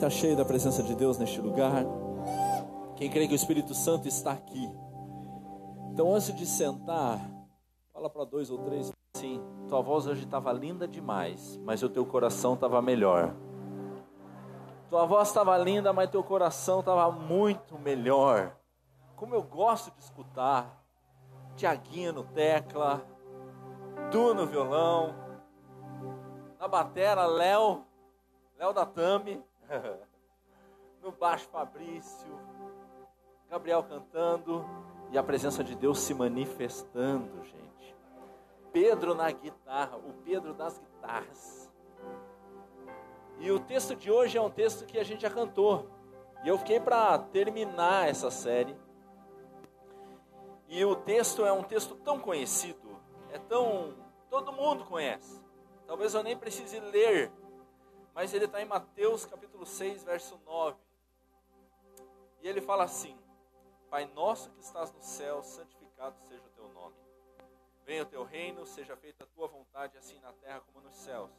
está 0.00 0.08
cheio 0.08 0.34
da 0.34 0.46
presença 0.46 0.82
de 0.82 0.94
Deus 0.94 1.18
neste 1.18 1.42
lugar? 1.42 1.84
Quem 2.96 3.10
crê 3.10 3.28
que 3.28 3.34
o 3.34 3.36
Espírito 3.36 3.74
Santo 3.74 4.08
está 4.08 4.32
aqui? 4.32 4.66
Então, 5.92 6.14
antes 6.14 6.34
de 6.34 6.46
sentar, 6.46 7.20
fala 7.92 8.08
para 8.08 8.24
dois 8.24 8.50
ou 8.50 8.56
três 8.64 8.90
assim: 9.14 9.42
tua 9.68 9.82
voz 9.82 10.06
hoje 10.06 10.24
estava 10.24 10.50
linda 10.54 10.88
demais, 10.88 11.60
mas 11.66 11.82
o 11.82 11.88
teu 11.90 12.06
coração 12.06 12.54
estava 12.54 12.80
melhor. 12.80 13.34
Tua 14.88 15.04
voz 15.04 15.28
estava 15.28 15.58
linda, 15.58 15.92
mas 15.92 16.08
teu 16.08 16.24
coração 16.24 16.80
estava 16.80 17.12
muito 17.12 17.78
melhor. 17.78 18.56
Como 19.16 19.34
eu 19.34 19.42
gosto 19.42 19.92
de 19.94 20.02
escutar. 20.02 20.78
Tiaguinho 21.56 22.14
no 22.14 22.24
tecla, 22.24 23.04
Tu 24.10 24.32
no 24.32 24.46
violão, 24.46 25.14
na 26.58 26.66
batera, 26.66 27.26
Léo, 27.26 27.84
Léo 28.56 28.72
da 28.72 28.86
Tami, 28.86 29.42
no 31.02 31.12
baixo 31.12 31.48
Fabrício, 31.48 32.28
Gabriel 33.48 33.82
cantando 33.82 34.64
e 35.10 35.18
a 35.18 35.22
presença 35.22 35.62
de 35.64 35.74
Deus 35.74 35.98
se 36.00 36.14
manifestando, 36.14 37.42
gente. 37.44 37.96
Pedro 38.72 39.14
na 39.14 39.30
guitarra, 39.30 39.96
o 39.96 40.12
Pedro 40.24 40.54
das 40.54 40.78
guitarras. 40.78 41.70
E 43.38 43.50
o 43.50 43.58
texto 43.58 43.96
de 43.96 44.10
hoje 44.10 44.36
é 44.38 44.40
um 44.40 44.50
texto 44.50 44.84
que 44.84 44.98
a 44.98 45.02
gente 45.02 45.22
já 45.22 45.30
cantou. 45.30 45.88
E 46.44 46.48
eu 46.48 46.58
fiquei 46.58 46.78
para 46.78 47.18
terminar 47.18 48.08
essa 48.08 48.30
série. 48.30 48.76
E 50.68 50.84
o 50.84 50.94
texto 50.94 51.44
é 51.44 51.52
um 51.52 51.62
texto 51.62 51.96
tão 51.96 52.20
conhecido, 52.20 52.96
é 53.32 53.38
tão. 53.38 53.94
todo 54.28 54.52
mundo 54.52 54.84
conhece. 54.84 55.40
Talvez 55.86 56.14
eu 56.14 56.22
nem 56.22 56.36
precise 56.36 56.78
ler, 56.78 57.32
mas 58.14 58.34
ele 58.34 58.44
está 58.44 58.60
em 58.60 58.66
Mateus 58.66 59.24
capítulo 59.24 59.64
6, 59.64 60.04
verso 60.04 60.40
9. 60.44 60.76
E 62.42 62.48
ele 62.48 62.60
fala 62.60 62.84
assim: 62.84 63.16
Pai 63.88 64.10
nosso 64.14 64.50
que 64.50 64.60
estás 64.60 64.92
no 64.92 65.02
céu, 65.02 65.42
santificado 65.42 66.16
seja 66.28 66.44
o 66.46 66.50
teu 66.50 66.68
nome. 66.68 66.96
Venha 67.84 68.02
o 68.02 68.06
teu 68.06 68.24
reino, 68.24 68.66
seja 68.66 68.96
feita 68.96 69.24
a 69.24 69.26
tua 69.26 69.48
vontade, 69.48 69.96
assim 69.98 70.18
na 70.20 70.32
terra 70.32 70.60
como 70.60 70.84
nos 70.84 70.94
céus. 70.94 71.30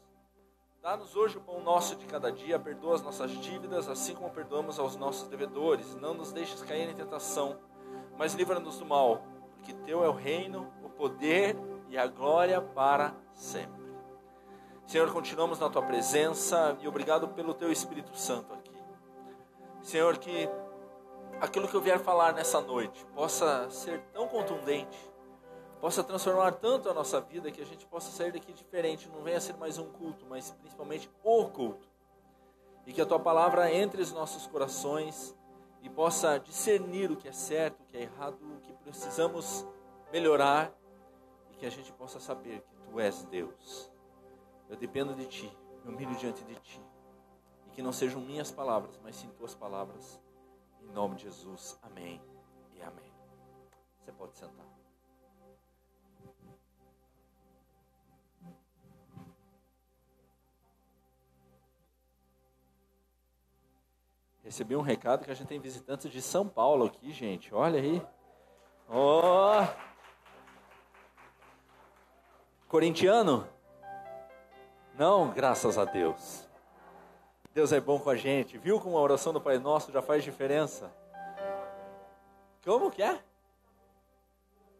Dá-nos 0.81 1.15
hoje 1.15 1.37
o 1.37 1.41
pão 1.41 1.61
nosso 1.61 1.95
de 1.95 2.07
cada 2.07 2.31
dia, 2.31 2.57
perdoa 2.57 2.95
as 2.95 3.03
nossas 3.03 3.31
dívidas, 3.31 3.87
assim 3.87 4.15
como 4.15 4.31
perdoamos 4.31 4.79
aos 4.79 4.95
nossos 4.95 5.27
devedores. 5.27 5.95
Não 5.95 6.13
nos 6.13 6.31
deixes 6.31 6.61
cair 6.63 6.89
em 6.89 6.95
tentação, 6.95 7.59
mas 8.17 8.33
livra-nos 8.33 8.79
do 8.79 8.85
mal, 8.85 9.21
porque 9.53 9.73
teu 9.85 10.03
é 10.03 10.09
o 10.09 10.13
reino, 10.13 10.73
o 10.83 10.89
poder 10.89 11.55
e 11.87 11.97
a 11.97 12.07
glória 12.07 12.59
para 12.59 13.15
sempre. 13.33 13.80
Senhor, 14.91 15.09
continuamos 15.13 15.57
na 15.57 15.69
tua 15.69 15.81
presença 15.81 16.77
e 16.81 16.85
obrigado 16.85 17.29
pelo 17.29 17.53
teu 17.53 17.71
Espírito 17.71 18.13
Santo 18.17 18.53
aqui. 18.53 18.75
Senhor, 19.81 20.17
que 20.17 20.49
aquilo 21.39 21.65
que 21.65 21.73
eu 21.73 21.79
vier 21.79 21.97
falar 21.97 22.33
nessa 22.33 22.59
noite 22.59 23.05
possa 23.15 23.69
ser 23.69 24.01
tão 24.11 24.27
contundente, 24.27 24.97
possa 25.79 26.03
transformar 26.03 26.55
tanto 26.55 26.89
a 26.89 26.93
nossa 26.93 27.21
vida 27.21 27.49
que 27.49 27.61
a 27.61 27.65
gente 27.65 27.85
possa 27.85 28.11
sair 28.11 28.33
daqui 28.33 28.51
diferente, 28.51 29.07
não 29.07 29.23
venha 29.23 29.39
ser 29.39 29.55
mais 29.55 29.77
um 29.77 29.89
culto, 29.89 30.25
mas 30.27 30.51
principalmente 30.51 31.09
o 31.23 31.47
culto. 31.47 31.87
E 32.85 32.91
que 32.91 32.99
a 32.99 33.05
tua 33.05 33.17
palavra 33.17 33.73
entre 33.73 34.01
os 34.01 34.11
nossos 34.11 34.45
corações 34.45 35.33
e 35.81 35.89
possa 35.89 36.37
discernir 36.37 37.09
o 37.09 37.15
que 37.15 37.29
é 37.29 37.31
certo, 37.31 37.79
o 37.79 37.85
que 37.85 37.95
é 37.95 38.01
errado, 38.01 38.39
o 38.41 38.59
que 38.59 38.73
precisamos 38.73 39.65
melhorar 40.11 40.69
e 41.49 41.55
que 41.55 41.65
a 41.65 41.71
gente 41.71 41.93
possa 41.93 42.19
saber 42.19 42.59
que 42.59 42.75
tu 42.75 42.99
és 42.99 43.23
Deus 43.23 43.89
eu 44.71 44.77
dependo 44.77 45.13
de 45.13 45.25
Ti, 45.25 45.57
me 45.83 45.93
humilho 45.93 46.15
diante 46.15 46.45
de 46.45 46.55
Ti. 46.55 46.81
E 47.67 47.71
que 47.71 47.81
não 47.81 47.91
sejam 47.91 48.21
minhas 48.21 48.49
palavras, 48.49 48.97
mas 49.03 49.17
sim 49.17 49.29
Tuas 49.37 49.53
palavras. 49.53 50.19
Em 50.81 50.87
nome 50.93 51.15
de 51.15 51.23
Jesus. 51.23 51.77
Amém 51.83 52.21
e 52.73 52.81
amém. 52.81 53.13
Você 53.99 54.13
pode 54.13 54.37
sentar. 54.37 54.65
Recebi 64.41 64.75
um 64.75 64.81
recado 64.81 65.25
que 65.25 65.31
a 65.31 65.33
gente 65.33 65.47
tem 65.47 65.59
visitantes 65.59 66.09
de 66.09 66.21
São 66.21 66.47
Paulo 66.47 66.85
aqui, 66.85 67.11
gente. 67.11 67.53
Olha 67.53 67.79
aí. 67.79 68.01
Ó. 68.87 69.63
Oh. 69.63 69.91
Corintiano? 72.69 73.47
Não, 75.01 75.31
graças 75.31 75.79
a 75.79 75.83
Deus. 75.83 76.47
Deus 77.55 77.73
é 77.73 77.81
bom 77.81 77.97
com 77.97 78.11
a 78.11 78.15
gente. 78.15 78.59
Viu 78.59 78.79
como 78.79 78.95
a 78.95 79.01
oração 79.01 79.33
do 79.33 79.41
Pai 79.41 79.57
Nosso 79.57 79.91
já 79.91 79.99
faz 79.99 80.23
diferença? 80.23 80.93
Como 82.63 82.91
que 82.91 83.01
é? 83.01 83.19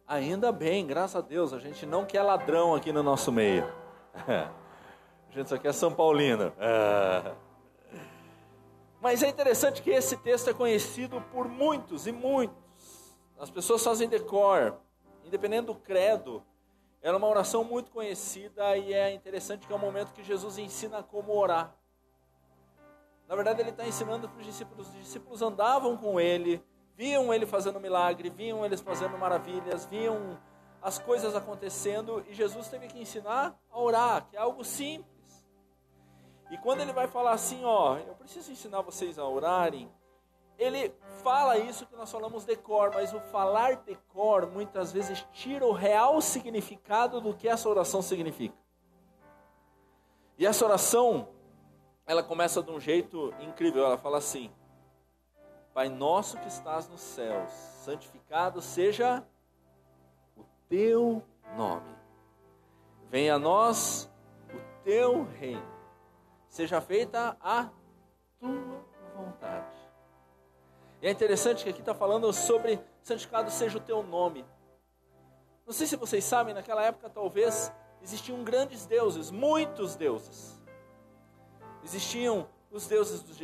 Ainda 0.08 0.52
bem, 0.52 0.86
graças 0.86 1.16
a 1.16 1.22
Deus. 1.22 1.54
A 1.54 1.58
gente 1.58 1.88
não 1.88 2.06
quer 2.06 2.22
ladrão 2.22 2.76
aqui 2.76 2.94
no 2.94 3.02
nosso 3.02 3.31
meio. 3.31 3.68
A 4.24 5.34
gente 5.34 5.50
só 5.50 5.58
quer 5.58 5.74
São 5.74 5.92
Paulino. 5.92 6.54
Mas 9.02 9.24
é 9.24 9.28
interessante 9.28 9.81
que 9.81 9.90
esse 9.90 10.16
texto 10.18 10.52
é 10.52 10.54
conhecido 10.54 11.20
por 11.31 11.48
muitos 11.48 12.06
e 12.06 12.12
muitos. 12.12 13.18
As 13.40 13.50
pessoas 13.50 13.84
fazem 13.84 14.08
decor, 14.08 14.78
independente 15.26 15.66
do 15.66 15.74
credo. 15.74 16.44
Era 17.01 17.17
uma 17.17 17.28
oração 17.28 17.63
muito 17.63 17.89
conhecida 17.89 18.78
e 18.78 18.94
é 18.94 19.12
interessante 19.12 19.66
que 19.66 19.73
é 19.73 19.75
o 19.75 19.79
momento 19.79 20.13
que 20.13 20.23
Jesus 20.23 20.57
ensina 20.57 21.01
como 21.01 21.35
orar. 21.35 21.75
Na 23.28 23.35
verdade, 23.35 23.62
ele 23.62 23.72
está 23.72 23.88
ensinando 23.88 24.29
para 24.29 24.39
os 24.39 24.45
discípulos. 24.45 24.88
Os 24.89 24.94
discípulos 24.95 25.41
andavam 25.41 25.97
com 25.97 26.19
ele, 26.19 26.63
viam 26.95 27.34
ele 27.34 27.45
fazendo 27.45 27.79
milagre, 27.79 28.29
viam 28.29 28.63
eles 28.63 28.81
fazendo 28.81 29.17
maravilhas, 29.17 29.85
viam 29.85 30.38
as 30.81 31.00
coisas 31.00 31.35
acontecendo 31.35 32.23
e 32.28 32.34
Jesus 32.34 32.67
teve 32.67 32.88
que 32.88 33.00
ensinar 33.00 33.57
a 33.72 33.79
orar, 33.79 34.28
que 34.28 34.35
é 34.35 34.39
algo 34.39 34.63
simples. 34.63 35.45
E 36.51 36.57
quando 36.57 36.81
ele 36.81 36.91
vai 36.91 37.07
falar 37.07 37.31
assim, 37.31 37.63
ó, 37.63 37.97
eu 37.97 38.13
preciso 38.16 38.51
ensinar 38.51 38.81
vocês 38.81 39.18
a 39.18 39.25
orarem, 39.25 39.89
ele 40.62 40.94
fala 41.24 41.58
isso 41.58 41.88
que 41.88 41.96
nós 41.96 42.12
falamos 42.12 42.46
decor, 42.46 42.92
mas 42.94 43.12
o 43.12 43.20
falar 43.20 43.78
decor 43.78 44.46
muitas 44.46 44.92
vezes 44.92 45.26
tira 45.34 45.66
o 45.66 45.72
real 45.72 46.22
significado 46.22 47.20
do 47.20 47.34
que 47.34 47.48
essa 47.48 47.68
oração 47.68 48.00
significa. 48.00 48.56
E 50.38 50.46
essa 50.46 50.64
oração, 50.64 51.30
ela 52.06 52.22
começa 52.22 52.62
de 52.62 52.70
um 52.70 52.80
jeito 52.80 53.34
incrível, 53.40 53.84
ela 53.84 53.98
fala 53.98 54.20
assim: 54.20 54.52
Pai 55.74 55.90
nosso 55.90 56.38
que 56.38 56.48
estás 56.48 56.88
nos 56.88 57.02
céus, 57.02 57.52
santificado 57.84 58.62
seja 58.62 59.26
o 60.38 60.44
teu 60.70 61.24
nome. 61.58 61.96
Venha 63.10 63.34
a 63.34 63.40
nós 63.40 64.12
o 64.54 64.84
teu 64.84 65.24
reino. 65.24 65.72
Seja 66.48 66.80
feita 66.82 67.36
a 67.42 67.68
tua 68.40 68.86
vontade 69.16 69.81
e 71.01 71.07
é 71.07 71.12
interessante 71.12 71.63
que 71.63 71.69
aqui 71.69 71.79
está 71.79 71.95
falando 71.95 72.31
sobre 72.31 72.79
santificado 73.01 73.50
seja 73.50 73.79
o 73.79 73.81
teu 73.81 74.03
nome. 74.03 74.45
Não 75.66 75.73
sei 75.73 75.88
se 75.88 75.95
vocês 75.95 76.23
sabem, 76.23 76.53
naquela 76.53 76.84
época 76.84 77.09
talvez 77.09 77.73
existiam 78.03 78.44
grandes 78.44 78.85
deuses, 78.85 79.31
muitos 79.31 79.95
deuses. 79.95 80.62
Existiam 81.84 82.47
os 82.69 82.85
deuses 82.85 83.23
dos 83.23 83.41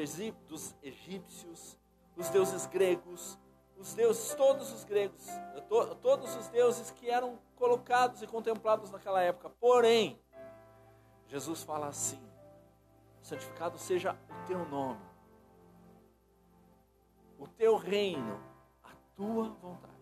egípcios, 0.83 1.79
os 2.15 2.29
deuses 2.29 2.67
gregos, 2.67 3.39
os 3.75 3.95
deuses, 3.95 4.35
todos 4.35 4.71
os 4.71 4.83
gregos, 4.83 5.25
to, 5.67 5.95
todos 5.95 6.35
os 6.35 6.47
deuses 6.49 6.91
que 6.91 7.09
eram 7.09 7.39
colocados 7.55 8.21
e 8.21 8.27
contemplados 8.27 8.91
naquela 8.91 9.21
época. 9.21 9.49
Porém, 9.59 10.21
Jesus 11.27 11.63
fala 11.63 11.87
assim: 11.87 12.21
santificado 13.19 13.79
seja 13.79 14.15
o 14.29 14.47
teu 14.47 14.63
nome 14.65 15.16
o 17.39 17.47
teu 17.47 17.75
reino, 17.77 18.39
a 18.83 18.89
tua 19.15 19.49
vontade. 19.61 19.97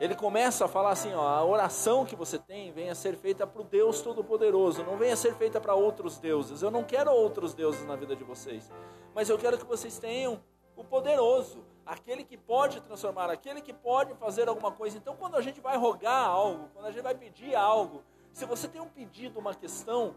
Ele 0.00 0.14
começa 0.14 0.64
a 0.64 0.68
falar 0.68 0.90
assim: 0.90 1.12
ó, 1.12 1.26
a 1.26 1.44
oração 1.44 2.06
que 2.06 2.16
você 2.16 2.38
tem 2.38 2.72
venha 2.72 2.94
ser 2.94 3.16
feita 3.16 3.46
para 3.46 3.60
o 3.60 3.64
Deus 3.64 4.00
Todo-Poderoso, 4.00 4.82
não 4.82 4.96
venha 4.96 5.14
ser 5.14 5.34
feita 5.34 5.60
para 5.60 5.74
outros 5.74 6.18
deuses. 6.18 6.62
Eu 6.62 6.70
não 6.70 6.82
quero 6.82 7.12
outros 7.12 7.52
deuses 7.52 7.86
na 7.86 7.96
vida 7.96 8.16
de 8.16 8.24
vocês, 8.24 8.72
mas 9.14 9.28
eu 9.28 9.38
quero 9.38 9.58
que 9.58 9.66
vocês 9.66 9.98
tenham 9.98 10.42
o 10.74 10.84
poderoso, 10.84 11.62
aquele 11.84 12.24
que 12.24 12.38
pode 12.38 12.80
transformar, 12.80 13.28
aquele 13.28 13.60
que 13.60 13.72
pode 13.72 14.14
fazer 14.14 14.48
alguma 14.48 14.72
coisa. 14.72 14.96
Então, 14.96 15.14
quando 15.14 15.36
a 15.36 15.42
gente 15.42 15.60
vai 15.60 15.76
rogar 15.76 16.26
algo, 16.26 16.70
quando 16.72 16.86
a 16.86 16.90
gente 16.90 17.02
vai 17.02 17.14
pedir 17.14 17.54
algo, 17.54 18.02
se 18.32 18.46
você 18.46 18.66
tem 18.66 18.80
um 18.80 18.88
pedido, 18.88 19.38
uma 19.38 19.54
questão, 19.54 20.14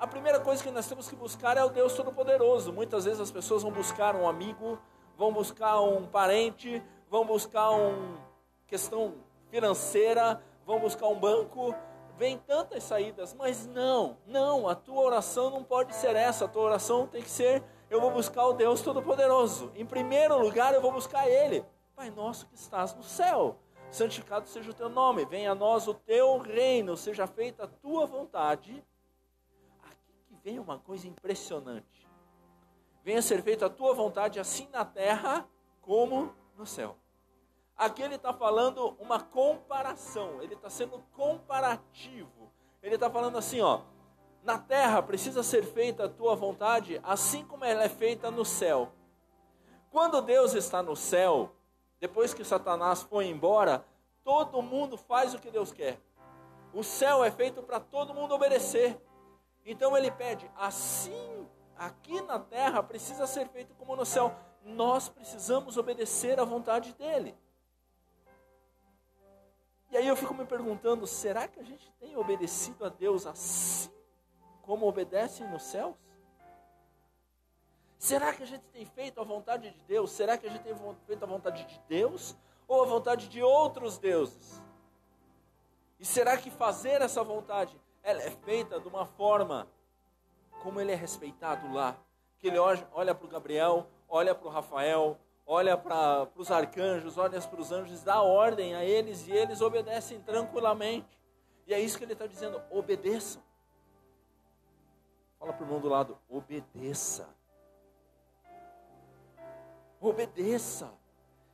a 0.00 0.06
primeira 0.06 0.40
coisa 0.40 0.62
que 0.62 0.70
nós 0.70 0.88
temos 0.88 1.08
que 1.08 1.16
buscar 1.16 1.58
é 1.58 1.64
o 1.64 1.68
Deus 1.68 1.92
Todo-Poderoso. 1.94 2.72
Muitas 2.72 3.04
vezes 3.04 3.20
as 3.20 3.30
pessoas 3.30 3.62
vão 3.62 3.70
buscar 3.70 4.16
um 4.16 4.26
amigo, 4.26 4.78
vão 5.16 5.32
buscar 5.32 5.80
um 5.80 6.06
parente, 6.06 6.82
vão 7.08 7.24
buscar 7.24 7.70
uma 7.70 8.18
questão 8.66 9.14
financeira, 9.50 10.42
vão 10.64 10.78
buscar 10.78 11.08
um 11.08 11.18
banco. 11.18 11.74
Vem 12.18 12.38
tantas 12.38 12.82
saídas, 12.82 13.34
mas 13.34 13.66
não, 13.66 14.16
não, 14.26 14.66
a 14.66 14.74
tua 14.74 15.02
oração 15.02 15.50
não 15.50 15.62
pode 15.62 15.94
ser 15.94 16.16
essa, 16.16 16.46
a 16.46 16.48
tua 16.48 16.62
oração 16.62 17.06
tem 17.06 17.22
que 17.22 17.28
ser 17.28 17.62
eu 17.88 18.00
vou 18.00 18.10
buscar 18.10 18.44
o 18.46 18.52
Deus 18.52 18.82
Todo-Poderoso. 18.82 19.70
Em 19.74 19.86
primeiro 19.86 20.38
lugar, 20.38 20.74
eu 20.74 20.80
vou 20.80 20.90
buscar 20.90 21.28
Ele. 21.28 21.64
Pai 21.94 22.10
nosso 22.10 22.46
que 22.46 22.54
estás 22.54 22.94
no 22.94 23.02
céu, 23.02 23.58
santificado 23.90 24.48
seja 24.48 24.70
o 24.70 24.74
teu 24.74 24.88
nome, 24.88 25.24
venha 25.24 25.52
a 25.52 25.54
nós 25.54 25.86
o 25.86 25.94
teu 25.94 26.36
reino, 26.38 26.96
seja 26.96 27.26
feita 27.26 27.64
a 27.64 27.68
tua 27.68 28.04
vontade. 28.06 28.84
Aqui 29.84 30.12
que 30.26 30.34
vem 30.42 30.58
uma 30.58 30.78
coisa 30.78 31.06
impressionante. 31.06 32.05
Venha 33.06 33.22
ser 33.22 33.40
feita 33.40 33.66
a 33.66 33.70
tua 33.70 33.94
vontade, 33.94 34.40
assim 34.40 34.68
na 34.72 34.84
terra 34.84 35.48
como 35.80 36.34
no 36.56 36.66
céu. 36.66 36.96
Aqui 37.76 38.02
ele 38.02 38.16
está 38.16 38.32
falando 38.32 38.96
uma 38.98 39.20
comparação, 39.20 40.42
ele 40.42 40.54
está 40.54 40.68
sendo 40.68 40.98
comparativo. 41.12 42.50
Ele 42.82 42.96
está 42.96 43.08
falando 43.08 43.38
assim, 43.38 43.60
ó, 43.60 43.82
na 44.42 44.58
terra 44.58 45.00
precisa 45.00 45.44
ser 45.44 45.64
feita 45.64 46.06
a 46.06 46.08
tua 46.08 46.34
vontade, 46.34 47.00
assim 47.04 47.44
como 47.44 47.64
ela 47.64 47.84
é 47.84 47.88
feita 47.88 48.28
no 48.28 48.44
céu. 48.44 48.90
Quando 49.88 50.20
Deus 50.20 50.54
está 50.54 50.82
no 50.82 50.96
céu, 50.96 51.52
depois 52.00 52.34
que 52.34 52.42
Satanás 52.42 53.02
foi 53.02 53.28
embora, 53.28 53.86
todo 54.24 54.60
mundo 54.60 54.96
faz 54.96 55.32
o 55.32 55.38
que 55.38 55.52
Deus 55.52 55.70
quer. 55.70 56.00
O 56.74 56.82
céu 56.82 57.22
é 57.22 57.30
feito 57.30 57.62
para 57.62 57.78
todo 57.78 58.12
mundo 58.12 58.34
obedecer. 58.34 59.00
Então 59.64 59.96
ele 59.96 60.10
pede, 60.10 60.50
assim 60.56 61.46
aqui 61.78 62.20
na 62.22 62.38
terra 62.38 62.82
precisa 62.82 63.26
ser 63.26 63.48
feito 63.48 63.74
como 63.74 63.96
no 63.96 64.04
céu. 64.04 64.34
Nós 64.62 65.08
precisamos 65.08 65.76
obedecer 65.76 66.40
à 66.40 66.44
vontade 66.44 66.92
dele. 66.94 67.36
E 69.90 69.96
aí 69.96 70.06
eu 70.06 70.16
fico 70.16 70.34
me 70.34 70.44
perguntando: 70.44 71.06
será 71.06 71.46
que 71.46 71.60
a 71.60 71.62
gente 71.62 71.90
tem 72.00 72.16
obedecido 72.16 72.84
a 72.84 72.88
Deus 72.88 73.26
assim 73.26 73.90
como 74.62 74.86
obedecem 74.86 75.48
nos 75.48 75.62
céus? 75.62 75.94
Será 77.98 78.34
que 78.34 78.42
a 78.42 78.46
gente 78.46 78.64
tem 78.72 78.84
feito 78.84 79.20
a 79.20 79.24
vontade 79.24 79.70
de 79.70 79.80
Deus? 79.82 80.10
Será 80.10 80.36
que 80.36 80.46
a 80.46 80.50
gente 80.50 80.62
tem 80.62 80.74
feito 81.06 81.22
a 81.22 81.26
vontade 81.26 81.64
de 81.64 81.80
Deus 81.88 82.36
ou 82.68 82.82
a 82.82 82.86
vontade 82.86 83.28
de 83.28 83.42
outros 83.42 83.96
deuses? 83.96 84.60
E 85.98 86.04
será 86.04 86.36
que 86.36 86.50
fazer 86.50 87.00
essa 87.00 87.22
vontade 87.22 87.80
ela 88.02 88.22
é 88.22 88.30
feita 88.30 88.78
de 88.78 88.86
uma 88.86 89.06
forma 89.06 89.66
como 90.66 90.80
ele 90.80 90.90
é 90.90 90.96
respeitado 90.96 91.72
lá? 91.72 91.96
Que 92.40 92.48
ele 92.48 92.58
olha 92.58 93.14
para 93.14 93.24
o 93.24 93.28
Gabriel, 93.28 93.86
olha 94.08 94.34
para 94.34 94.48
o 94.48 94.50
Rafael, 94.50 95.16
olha 95.46 95.76
para 95.76 96.28
os 96.34 96.50
arcanjos, 96.50 97.16
olha 97.16 97.40
para 97.40 97.60
os 97.60 97.70
anjos, 97.70 98.02
dá 98.02 98.20
ordem 98.20 98.74
a 98.74 98.84
eles 98.84 99.28
e 99.28 99.30
eles 99.30 99.60
obedecem 99.60 100.20
tranquilamente. 100.22 101.20
E 101.68 101.72
é 101.72 101.78
isso 101.78 101.96
que 101.96 102.02
ele 102.02 102.14
está 102.14 102.26
dizendo: 102.26 102.60
obedeçam. 102.68 103.40
Fala 105.38 105.52
para 105.52 105.62
o 105.62 105.66
irmão 105.66 105.80
do 105.80 105.88
lado: 105.88 106.18
obedeça. 106.28 107.28
Obedeça. 110.00 110.92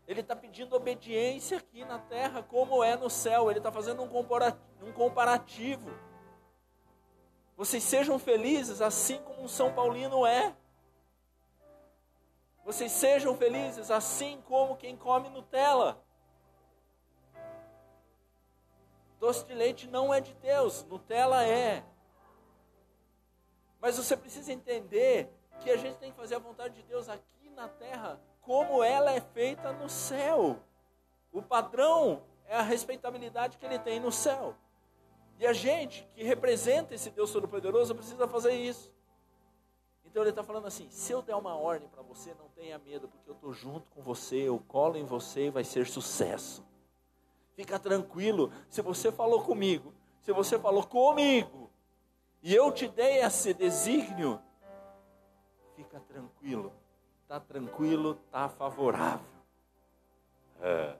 Ele 0.09 0.23
está 0.23 0.35
pedindo 0.35 0.75
obediência 0.75 1.59
aqui 1.59 1.85
na 1.85 1.99
terra, 1.99 2.43
como 2.43 2.83
é 2.83 2.97
no 2.97 3.11
céu. 3.11 3.51
Ele 3.51 3.59
está 3.61 3.71
fazendo 3.71 4.03
um 4.03 4.93
comparativo. 4.95 5.91
Vocês 7.63 7.85
sejam 7.85 8.19
felizes 8.19 8.83
assim 8.83 9.23
como 9.23 9.45
um 9.45 9.47
São 9.47 9.73
Paulino 9.73 10.27
é. 10.27 10.53
Vocês 12.65 12.91
sejam 12.91 13.37
felizes 13.37 13.89
assim 13.89 14.43
como 14.49 14.77
quem 14.77 14.97
come 14.97 15.29
Nutella. 15.29 16.05
Doce 19.21 19.45
de 19.47 19.55
leite 19.55 19.87
não 19.87 20.13
é 20.13 20.21
de 20.21 20.35
Deus, 20.35 20.83
Nutella 20.87 21.47
é. 21.47 21.85
Mas 23.81 23.97
você 23.97 24.17
precisa 24.17 24.53
entender 24.53 25.33
que 25.61 25.71
a 25.71 25.77
gente 25.77 25.99
tem 25.99 26.11
que 26.11 26.17
fazer 26.17 26.35
a 26.35 26.41
vontade 26.41 26.75
de 26.75 26.83
Deus 26.83 27.09
aqui 27.09 27.49
na 27.51 27.69
terra, 27.69 28.21
como 28.41 28.83
ela 28.83 29.13
é 29.13 29.21
feita 29.21 29.73
no 29.73 29.89
céu. 29.89 30.59
O 31.31 31.41
padrão 31.41 32.25
é 32.45 32.57
a 32.57 32.63
respeitabilidade 32.63 33.57
que 33.57 33.65
ele 33.65 33.79
tem 33.79 34.01
no 34.01 34.11
céu. 34.11 34.57
E 35.43 35.47
a 35.47 35.53
gente 35.53 36.09
que 36.15 36.23
representa 36.23 36.95
esse 36.95 37.11
Deus 37.11 37.33
Todo-Poderoso 37.33 37.97
precisa 37.97 38.29
fazer 38.29 38.53
isso. 38.53 38.93
Então 40.05 40.23
ele 40.23 40.31
está 40.31 40.45
falando 40.45 40.69
assim: 40.69 40.89
se 40.89 41.11
eu 41.11 41.21
der 41.21 41.35
uma 41.35 41.57
ordem 41.57 41.89
para 41.89 42.01
você, 42.01 42.33
não 42.35 42.49
tenha 42.51 42.79
medo, 42.79 43.09
porque 43.09 43.29
eu 43.29 43.35
estou 43.35 43.53
junto 43.53 43.91
com 43.91 44.01
você, 44.03 44.37
eu 44.37 44.61
colo 44.69 44.97
em 44.97 45.05
você 45.05 45.47
e 45.47 45.51
vai 45.51 45.65
ser 45.65 45.89
sucesso. 45.89 46.65
Fica 47.57 47.77
tranquilo, 47.77 48.53
se 48.69 48.81
você 48.83 49.11
falou 49.11 49.43
comigo, 49.43 49.93
se 50.21 50.31
você 50.31 50.61
falou 50.61 50.87
comigo, 50.87 51.69
e 52.41 52.55
eu 52.55 52.71
te 52.71 52.87
dei 52.87 53.17
esse 53.17 53.53
desígnio, 53.53 54.41
fica 55.75 55.99
tranquilo, 55.99 56.73
está 57.25 57.41
tranquilo, 57.41 58.17
está 58.27 58.49
favorável. 58.49 59.27
É. 60.61 60.97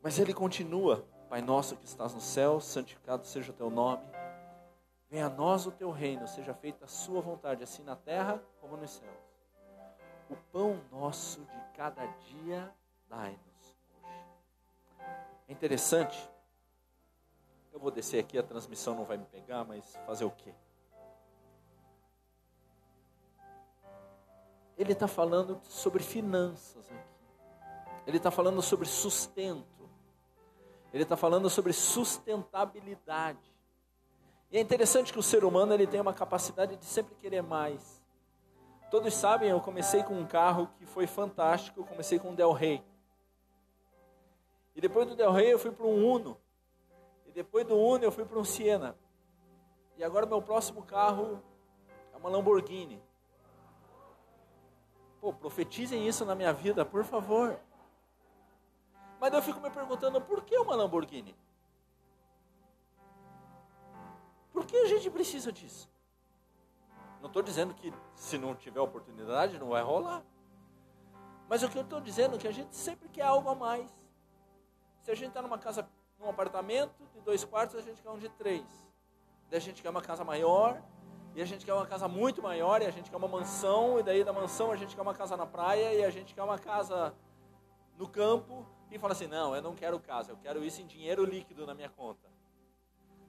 Mas 0.00 0.16
ele 0.20 0.32
continua: 0.32 1.04
Pai 1.28 1.42
nosso 1.42 1.76
que 1.76 1.84
estás 1.84 2.14
no 2.14 2.20
céu, 2.20 2.60
santificado 2.60 3.26
seja 3.26 3.52
o 3.52 3.54
teu 3.54 3.70
nome 3.70 4.02
Venha 5.10 5.26
a 5.26 5.30
nós 5.30 5.66
o 5.66 5.70
teu 5.70 5.90
reino, 5.90 6.28
seja 6.28 6.52
feita 6.52 6.84
a 6.84 6.88
sua 6.88 7.20
vontade, 7.20 7.62
assim 7.62 7.82
na 7.82 7.96
terra 7.96 8.42
como 8.60 8.76
nos 8.76 8.90
céus. 8.90 9.16
O 10.28 10.36
pão 10.52 10.78
nosso 10.90 11.40
de 11.40 11.60
cada 11.74 12.04
dia 12.06 12.70
dai-nos 13.08 13.78
hoje. 14.04 14.26
É 15.48 15.52
interessante, 15.52 16.30
eu 17.72 17.80
vou 17.80 17.90
descer 17.90 18.20
aqui, 18.20 18.38
a 18.38 18.42
transmissão 18.42 18.94
não 18.94 19.04
vai 19.04 19.16
me 19.16 19.24
pegar, 19.24 19.64
mas 19.64 19.96
fazer 20.04 20.26
o 20.26 20.30
quê? 20.30 20.54
Ele 24.76 24.92
está 24.92 25.08
falando 25.08 25.58
sobre 25.64 26.02
finanças 26.02 26.86
aqui. 26.90 27.08
Ele 28.06 28.18
está 28.18 28.30
falando 28.30 28.60
sobre 28.60 28.86
sustento. 28.86 29.77
Ele 30.92 31.02
está 31.02 31.16
falando 31.16 31.50
sobre 31.50 31.72
sustentabilidade. 31.72 33.38
E 34.50 34.56
é 34.56 34.60
interessante 34.60 35.12
que 35.12 35.18
o 35.18 35.22
ser 35.22 35.44
humano 35.44 35.74
ele 35.74 35.86
tem 35.86 36.00
uma 36.00 36.14
capacidade 36.14 36.76
de 36.76 36.84
sempre 36.84 37.14
querer 37.16 37.42
mais. 37.42 38.02
Todos 38.90 39.12
sabem, 39.12 39.50
eu 39.50 39.60
comecei 39.60 40.02
com 40.02 40.14
um 40.14 40.26
carro 40.26 40.70
que 40.78 40.86
foi 40.86 41.06
fantástico, 41.06 41.80
eu 41.80 41.84
comecei 41.84 42.18
com 42.18 42.30
um 42.30 42.34
Del 42.34 42.52
Rey. 42.52 42.82
E 44.74 44.80
depois 44.80 45.06
do 45.06 45.14
Del 45.14 45.32
Rey 45.32 45.52
eu 45.52 45.58
fui 45.58 45.70
para 45.70 45.84
um 45.84 46.10
Uno. 46.10 46.40
E 47.26 47.30
depois 47.30 47.66
do 47.66 47.76
Uno 47.76 48.02
eu 48.04 48.10
fui 48.10 48.24
para 48.24 48.38
um 48.38 48.44
Siena. 48.44 48.96
E 49.98 50.04
agora 50.04 50.24
meu 50.24 50.40
próximo 50.40 50.82
carro 50.82 51.42
é 52.14 52.16
uma 52.16 52.30
Lamborghini. 52.30 53.02
Pô, 55.20 55.32
profetizem 55.32 56.06
isso 56.06 56.24
na 56.24 56.34
minha 56.34 56.52
vida, 56.52 56.84
por 56.84 57.04
favor. 57.04 57.60
Mas 59.20 59.32
eu 59.32 59.42
fico 59.42 59.60
me 59.60 59.70
perguntando, 59.70 60.20
por 60.20 60.42
que 60.42 60.56
uma 60.56 60.76
Lamborghini? 60.76 61.36
Por 64.52 64.64
que 64.64 64.76
a 64.76 64.86
gente 64.86 65.10
precisa 65.10 65.52
disso? 65.52 65.88
Não 67.20 67.26
estou 67.26 67.42
dizendo 67.42 67.74
que 67.74 67.92
se 68.14 68.38
não 68.38 68.54
tiver 68.54 68.80
oportunidade 68.80 69.58
não 69.58 69.70
vai 69.70 69.82
rolar. 69.82 70.22
Mas 71.48 71.62
o 71.62 71.68
que 71.68 71.78
eu 71.78 71.82
estou 71.82 72.00
dizendo 72.00 72.36
é 72.36 72.38
que 72.38 72.46
a 72.46 72.52
gente 72.52 72.74
sempre 72.76 73.08
quer 73.08 73.22
algo 73.22 73.48
a 73.48 73.54
mais. 73.54 73.90
Se 75.00 75.10
a 75.10 75.14
gente 75.14 75.28
está 75.28 75.42
numa 75.42 75.58
casa, 75.58 75.88
num 76.18 76.28
apartamento 76.28 76.94
de 77.14 77.20
dois 77.20 77.44
quartos, 77.44 77.76
a 77.76 77.80
gente 77.80 78.02
quer 78.02 78.10
um 78.10 78.18
de 78.18 78.28
três. 78.28 78.64
Daí 79.48 79.58
a 79.58 79.60
gente 79.60 79.82
quer 79.82 79.90
uma 79.90 80.02
casa 80.02 80.22
maior, 80.24 80.82
e 81.34 81.40
a 81.40 81.44
gente 81.44 81.64
quer 81.64 81.72
uma 81.72 81.86
casa 81.86 82.06
muito 82.06 82.42
maior, 82.42 82.82
e 82.82 82.86
a 82.86 82.90
gente 82.90 83.10
quer 83.10 83.16
uma 83.16 83.28
mansão, 83.28 83.98
e 83.98 84.02
daí 84.02 84.22
da 84.22 84.32
mansão 84.32 84.70
a 84.70 84.76
gente 84.76 84.94
quer 84.94 85.02
uma 85.02 85.14
casa 85.14 85.36
na 85.36 85.46
praia, 85.46 85.94
e 85.94 86.04
a 86.04 86.10
gente 86.10 86.34
quer 86.34 86.42
uma 86.42 86.58
casa 86.58 87.14
no 87.96 88.08
campo, 88.08 88.66
e 88.90 88.98
fala 88.98 89.12
assim, 89.12 89.26
não, 89.26 89.54
eu 89.54 89.62
não 89.62 89.74
quero 89.74 89.98
casa, 90.00 90.32
eu 90.32 90.36
quero 90.36 90.64
isso 90.64 90.80
em 90.80 90.86
dinheiro 90.86 91.24
líquido 91.24 91.66
na 91.66 91.74
minha 91.74 91.88
conta. 91.88 92.28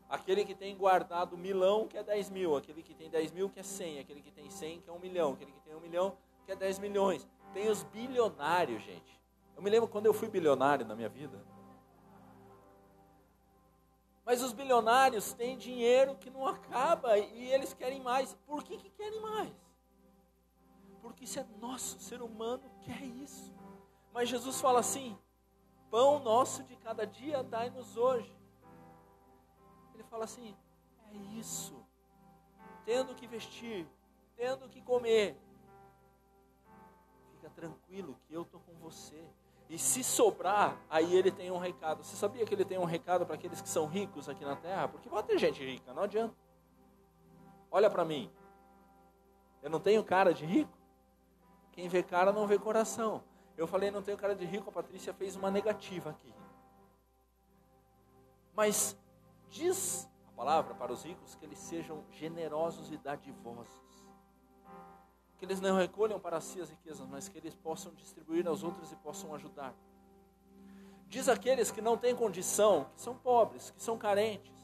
Aquele 0.10 0.44
que 0.44 0.56
tem 0.56 0.76
guardado 0.76 1.38
milão 1.38 1.88
quer 1.88 2.04
10 2.04 2.30
mil, 2.30 2.56
aquele 2.56 2.82
que 2.82 2.96
tem 2.96 3.10
10 3.10 3.32
mil 3.32 3.50
quer 3.50 3.64
100, 3.64 4.00
aquele 4.00 4.22
que 4.22 4.32
tem 4.32 4.50
100 4.50 4.82
quer 4.82 4.92
1 4.92 5.00
milhão, 5.00 5.34
aquele 5.34 5.52
que 5.52 5.60
tem 5.60 5.76
1 5.76 5.80
milhão 5.80 6.18
quer 6.46 6.56
10 6.56 6.80
milhões. 6.80 7.28
Tem 7.54 7.70
os 7.70 7.84
bilionários, 7.84 8.82
gente. 8.82 9.20
Eu 9.56 9.62
me 9.62 9.70
lembro 9.70 9.88
quando 9.88 10.06
eu 10.06 10.14
fui 10.14 10.30
bilionário 10.30 10.86
na 10.86 10.96
minha 10.96 11.10
vida. 11.10 11.40
Mas 14.26 14.42
os 14.42 14.54
bilionários 14.54 15.34
têm 15.34 15.58
dinheiro 15.58 16.16
que 16.16 16.30
não 16.30 16.48
acaba 16.48 17.18
e 17.18 17.52
eles 17.52 17.74
querem 17.74 18.02
mais. 18.02 18.34
Por 18.46 18.64
que, 18.64 18.78
que 18.78 18.90
querem 18.92 19.20
mais? 19.22 19.52
Porque 21.02 21.24
isso 21.24 21.40
é 21.40 21.46
nosso, 21.60 21.98
o 21.98 22.00
ser 22.00 22.22
humano 22.22 22.64
quer 22.82 23.02
isso. 23.04 23.54
Mas 24.14 24.30
Jesus 24.30 24.62
fala 24.62 24.80
assim: 24.80 25.18
pão 25.90 26.20
nosso 26.20 26.64
de 26.64 26.76
cada 26.76 27.06
dia 27.06 27.44
dai-nos 27.44 27.98
hoje 27.98 28.40
fala 30.10 30.24
assim: 30.24 30.56
é 31.12 31.16
isso. 31.38 31.76
Tendo 32.84 33.14
que 33.14 33.28
vestir, 33.28 33.88
tendo 34.36 34.68
que 34.68 34.82
comer, 34.82 35.38
fica 37.32 37.50
tranquilo 37.52 38.18
que 38.28 38.34
eu 38.34 38.42
estou 38.42 38.60
com 38.62 38.74
você. 38.76 39.24
E 39.70 39.78
se 39.78 40.04
sobrar, 40.04 40.82
aí 40.90 41.16
ele 41.16 41.32
tem 41.32 41.52
um 41.52 41.60
recado. 41.60 42.04
Você 42.04 42.16
sabia 42.16 42.44
que 42.44 42.54
ele 42.56 42.66
tem 42.66 42.80
um 42.80 42.86
recado 42.86 43.24
para 43.24 43.36
aqueles 43.36 43.62
que 43.62 43.70
são 43.70 43.86
ricos 43.86 44.28
aqui 44.28 44.44
na 44.44 44.56
terra? 44.56 44.88
Porque 44.88 45.08
vai 45.08 45.22
ter 45.22 45.38
gente 45.38 45.64
rica, 45.64 45.94
não 45.94 46.04
adianta. 46.04 46.36
Olha 47.70 47.88
para 47.88 48.04
mim. 48.04 48.32
Eu 49.62 49.70
não 49.70 49.80
tenho 49.80 50.04
cara 50.04 50.34
de 50.34 50.44
rico? 50.44 50.76
Quem 51.72 51.88
vê 51.88 52.02
cara 52.02 52.34
não 52.34 52.48
vê 52.48 52.58
coração. 52.58 53.24
Eu 53.60 53.68
falei, 53.68 53.92
não 53.92 54.02
tenho 54.02 54.18
cara 54.18 54.34
de 54.34 54.46
rico, 54.46 54.70
a 54.70 54.72
Patrícia 54.72 55.14
fez 55.14 55.36
uma 55.36 55.52
negativa 55.52 56.12
aqui. 56.12 56.34
Mas 58.56 58.98
diz 59.50 60.10
a 60.30 60.32
palavra 60.32 60.74
para 60.74 60.94
os 60.94 61.04
ricos 61.04 61.36
que 61.36 61.44
eles 61.44 61.60
sejam 61.60 62.06
generosos 62.10 62.90
e 62.90 62.96
dadivosos. 62.96 63.84
Que 65.38 65.44
eles 65.44 65.60
não 65.60 65.76
recolham 65.76 66.18
para 66.22 66.40
si 66.40 66.62
as 66.62 66.70
riquezas, 66.70 67.06
mas 67.06 67.28
que 67.28 67.38
eles 67.38 67.54
possam 67.54 67.94
distribuir 67.96 68.48
aos 68.48 68.64
outros 68.64 68.94
e 68.94 68.96
possam 68.96 69.36
ajudar. 69.36 69.76
Diz 71.10 71.28
aqueles 71.28 71.70
que 71.70 71.82
não 71.82 71.98
têm 71.98 72.16
condição, 72.16 72.86
que 72.96 73.02
são 73.02 73.14
pobres, 73.14 73.72
que 73.72 73.84
são 73.84 73.98
carentes, 73.98 74.56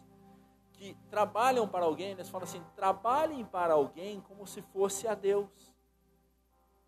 que 0.71 0.95
trabalham 1.09 1.67
para 1.67 1.83
alguém, 1.83 2.11
eles 2.11 2.29
falam 2.29 2.47
assim: 2.47 2.63
trabalhem 2.77 3.43
para 3.43 3.73
alguém 3.73 4.21
como 4.21 4.47
se 4.47 4.61
fosse 4.61 5.05
a 5.05 5.13
Deus. 5.13 5.75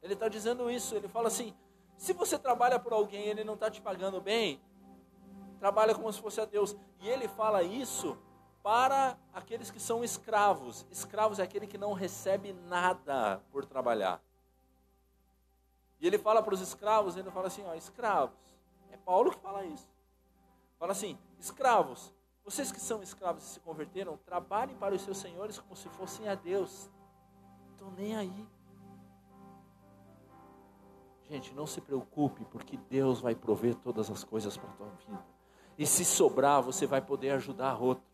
Ele 0.02 0.14
está 0.14 0.30
dizendo 0.30 0.72
isso, 0.72 0.96
ele 0.96 1.10
fala 1.10 1.28
assim: 1.28 1.54
se 1.98 2.14
você 2.14 2.38
trabalha 2.38 2.80
por 2.80 2.94
alguém 2.94 3.26
e 3.26 3.30
ele 3.30 3.44
não 3.44 3.56
está 3.56 3.70
te 3.70 3.82
pagando 3.82 4.22
bem, 4.22 4.62
trabalha 5.60 5.94
como 5.96 6.12
se 6.14 6.22
fosse 6.22 6.40
a 6.40 6.46
Deus. 6.46 6.76
E 7.02 7.10
ele 7.10 7.28
fala 7.28 7.64
isso 7.64 8.18
para 8.64 9.18
aqueles 9.34 9.72
que 9.72 9.80
são 9.80 10.04
escravos. 10.04 10.86
Escravos 10.92 11.40
é 11.40 11.44
aquele 11.44 11.68
que 11.68 11.78
não 11.78 11.94
recebe 11.94 12.54
nada 12.54 13.42
por 13.52 13.66
trabalhar. 13.66 14.22
E 16.00 16.06
ele 16.06 16.18
fala 16.18 16.44
para 16.44 16.54
os 16.54 16.62
escravos, 16.62 17.18
ele 17.18 17.32
fala 17.32 17.48
assim, 17.48 17.66
ó, 17.66 17.74
escravos. 17.74 18.38
É 18.92 18.98
Paulo 18.98 19.32
que 19.32 19.40
fala 19.40 19.66
isso. 19.66 19.90
Fala 20.78 20.92
assim, 20.92 21.18
escravos, 21.40 22.14
vocês 22.46 22.72
que 22.72 22.80
são 22.80 23.02
escravos 23.02 23.44
e 23.44 23.48
se 23.48 23.60
converteram, 23.60 24.16
trabalhem 24.18 24.76
para 24.78 24.94
os 24.94 25.02
seus 25.02 25.18
senhores 25.18 25.58
como 25.58 25.76
se 25.76 25.90
fossem 25.90 26.30
a 26.30 26.36
Deus. 26.36 26.90
Estão 27.72 27.92
nem 27.92 28.16
aí. 28.16 28.48
Gente, 31.30 31.54
não 31.54 31.68
se 31.68 31.82
preocupe, 31.82 32.46
porque 32.46 32.80
Deus 32.90 33.20
vai 33.20 33.36
prover 33.36 33.76
todas 33.76 34.10
as 34.10 34.24
coisas 34.24 34.56
para 34.56 34.70
a 34.70 34.74
tua 34.74 34.88
vida. 35.06 35.26
E 35.78 35.86
se 35.86 36.06
sobrar, 36.06 36.62
você 36.62 36.88
vai 36.88 37.02
poder 37.02 37.32
ajudar 37.32 37.82
outros. 37.82 38.08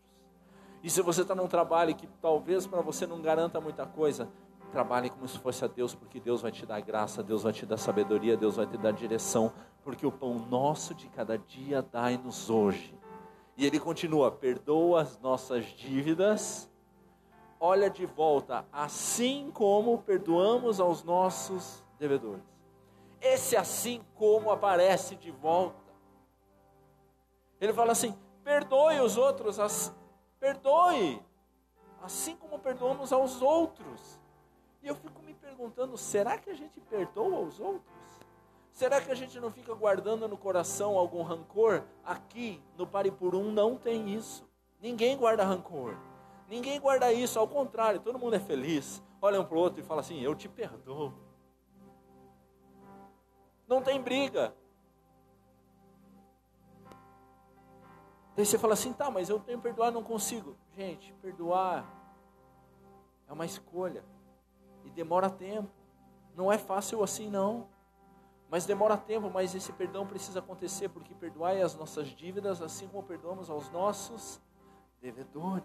E 0.82 0.90
se 0.90 1.00
você 1.00 1.22
está 1.22 1.34
num 1.34 1.46
trabalho 1.46 1.94
que 1.94 2.06
talvez 2.20 2.66
para 2.66 2.82
você 2.82 3.06
não 3.06 3.22
garanta 3.22 3.60
muita 3.60 3.86
coisa, 3.86 4.28
trabalhe 4.72 5.08
como 5.08 5.26
se 5.28 5.38
fosse 5.38 5.64
a 5.64 5.68
Deus, 5.68 5.94
porque 5.94 6.18
Deus 6.18 6.42
vai 6.42 6.50
te 6.50 6.66
dar 6.66 6.80
graça, 6.80 7.22
Deus 7.22 7.44
vai 7.44 7.52
te 7.52 7.64
dar 7.64 7.76
sabedoria, 7.76 8.36
Deus 8.36 8.56
vai 8.56 8.66
te 8.66 8.76
dar 8.76 8.92
direção, 8.92 9.52
porque 9.82 10.04
o 10.04 10.12
pão 10.12 10.34
nosso 10.50 10.94
de 10.94 11.08
cada 11.08 11.38
dia 11.38 11.80
dai-nos 11.80 12.50
hoje. 12.50 12.98
E 13.56 13.64
ele 13.64 13.78
continua: 13.78 14.32
perdoa 14.32 15.02
as 15.02 15.18
nossas 15.20 15.64
dívidas, 15.66 16.68
olha 17.60 17.88
de 17.88 18.04
volta, 18.04 18.66
assim 18.72 19.50
como 19.54 19.98
perdoamos 19.98 20.80
aos 20.80 21.04
nossos 21.04 21.82
devedores. 21.98 22.53
Esse 23.24 23.56
assim 23.56 24.04
como 24.16 24.50
aparece 24.50 25.16
de 25.16 25.30
volta. 25.30 25.82
Ele 27.58 27.72
fala 27.72 27.92
assim: 27.92 28.14
perdoe 28.44 29.00
os 29.00 29.16
outros, 29.16 29.58
as, 29.58 29.96
perdoe, 30.38 31.22
assim 32.02 32.36
como 32.36 32.58
perdoamos 32.58 33.14
aos 33.14 33.40
outros. 33.40 34.20
E 34.82 34.88
eu 34.88 34.94
fico 34.94 35.22
me 35.22 35.32
perguntando: 35.32 35.96
será 35.96 36.36
que 36.36 36.50
a 36.50 36.54
gente 36.54 36.78
perdoa 36.82 37.40
os 37.40 37.58
outros? 37.58 37.94
Será 38.70 39.00
que 39.00 39.10
a 39.10 39.14
gente 39.14 39.40
não 39.40 39.50
fica 39.50 39.72
guardando 39.72 40.28
no 40.28 40.36
coração 40.36 40.98
algum 40.98 41.22
rancor? 41.22 41.82
Aqui 42.04 42.62
no 42.76 42.86
Paripurum 42.86 43.50
não 43.50 43.78
tem 43.78 44.14
isso. 44.14 44.46
Ninguém 44.82 45.16
guarda 45.16 45.44
rancor. 45.44 45.96
Ninguém 46.46 46.78
guarda 46.78 47.10
isso, 47.10 47.38
ao 47.38 47.48
contrário, 47.48 48.00
todo 48.00 48.18
mundo 48.18 48.36
é 48.36 48.40
feliz. 48.40 49.02
Olha 49.22 49.40
um 49.40 49.44
para 49.46 49.56
o 49.56 49.60
outro 49.60 49.80
e 49.80 49.82
fala 49.82 50.02
assim: 50.02 50.20
Eu 50.20 50.34
te 50.34 50.46
perdoo. 50.46 51.23
Não 53.66 53.82
tem 53.82 54.00
briga. 54.00 54.54
Daí 58.36 58.44
você 58.44 58.58
fala 58.58 58.74
assim, 58.74 58.92
tá, 58.92 59.10
mas 59.10 59.28
eu 59.28 59.38
tenho 59.38 59.58
que 59.58 59.62
perdoar, 59.62 59.92
não 59.92 60.02
consigo. 60.02 60.56
Gente, 60.76 61.12
perdoar 61.14 61.86
é 63.28 63.32
uma 63.32 63.46
escolha. 63.46 64.04
E 64.84 64.90
demora 64.90 65.30
tempo. 65.30 65.70
Não 66.34 66.52
é 66.52 66.58
fácil 66.58 67.02
assim, 67.02 67.30
não. 67.30 67.68
Mas 68.50 68.66
demora 68.66 68.96
tempo, 68.96 69.30
mas 69.30 69.54
esse 69.54 69.72
perdão 69.72 70.06
precisa 70.06 70.40
acontecer, 70.40 70.88
porque 70.88 71.14
perdoar 71.14 71.54
é 71.56 71.62
as 71.62 71.74
nossas 71.74 72.08
dívidas, 72.08 72.60
assim 72.60 72.88
como 72.88 73.02
perdoamos 73.02 73.48
aos 73.48 73.70
nossos 73.70 74.40
devedores. 75.00 75.64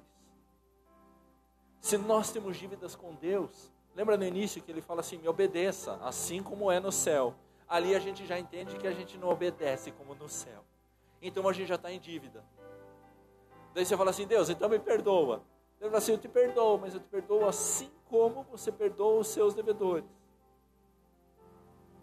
Se 1.81 1.97
nós 1.97 2.31
temos 2.31 2.55
dívidas 2.57 2.95
com 2.95 3.13
Deus, 3.15 3.71
lembra 3.95 4.15
no 4.15 4.23
início 4.23 4.61
que 4.61 4.71
ele 4.71 4.81
fala 4.81 5.01
assim: 5.01 5.17
me 5.17 5.27
obedeça, 5.27 5.95
assim 6.01 6.41
como 6.41 6.71
é 6.71 6.79
no 6.79 6.91
céu 6.91 7.35
ali 7.69 7.95
a 7.95 7.99
gente 7.99 8.25
já 8.25 8.39
entende 8.39 8.75
que 8.77 8.87
a 8.87 8.91
gente 8.91 9.17
não 9.17 9.29
obedece 9.29 9.91
como 9.91 10.15
no 10.15 10.27
céu. 10.27 10.63
Então 11.21 11.47
a 11.47 11.53
gente 11.53 11.67
já 11.67 11.75
está 11.75 11.91
em 11.91 11.99
dívida. 11.99 12.43
Daí 13.73 13.85
você 13.85 13.95
fala 13.95 14.09
assim, 14.09 14.25
Deus, 14.25 14.49
então 14.49 14.67
me 14.67 14.79
perdoa. 14.79 15.43
Deus 15.79 15.91
fala 15.91 15.97
assim, 15.99 16.11
eu 16.13 16.17
te 16.17 16.27
perdoo, 16.27 16.79
mas 16.79 16.95
eu 16.95 16.99
te 16.99 17.07
perdoo 17.07 17.47
assim 17.47 17.91
como 18.05 18.43
você 18.43 18.71
perdoa 18.71 19.19
os 19.19 19.27
seus 19.27 19.53
devedores. 19.53 20.09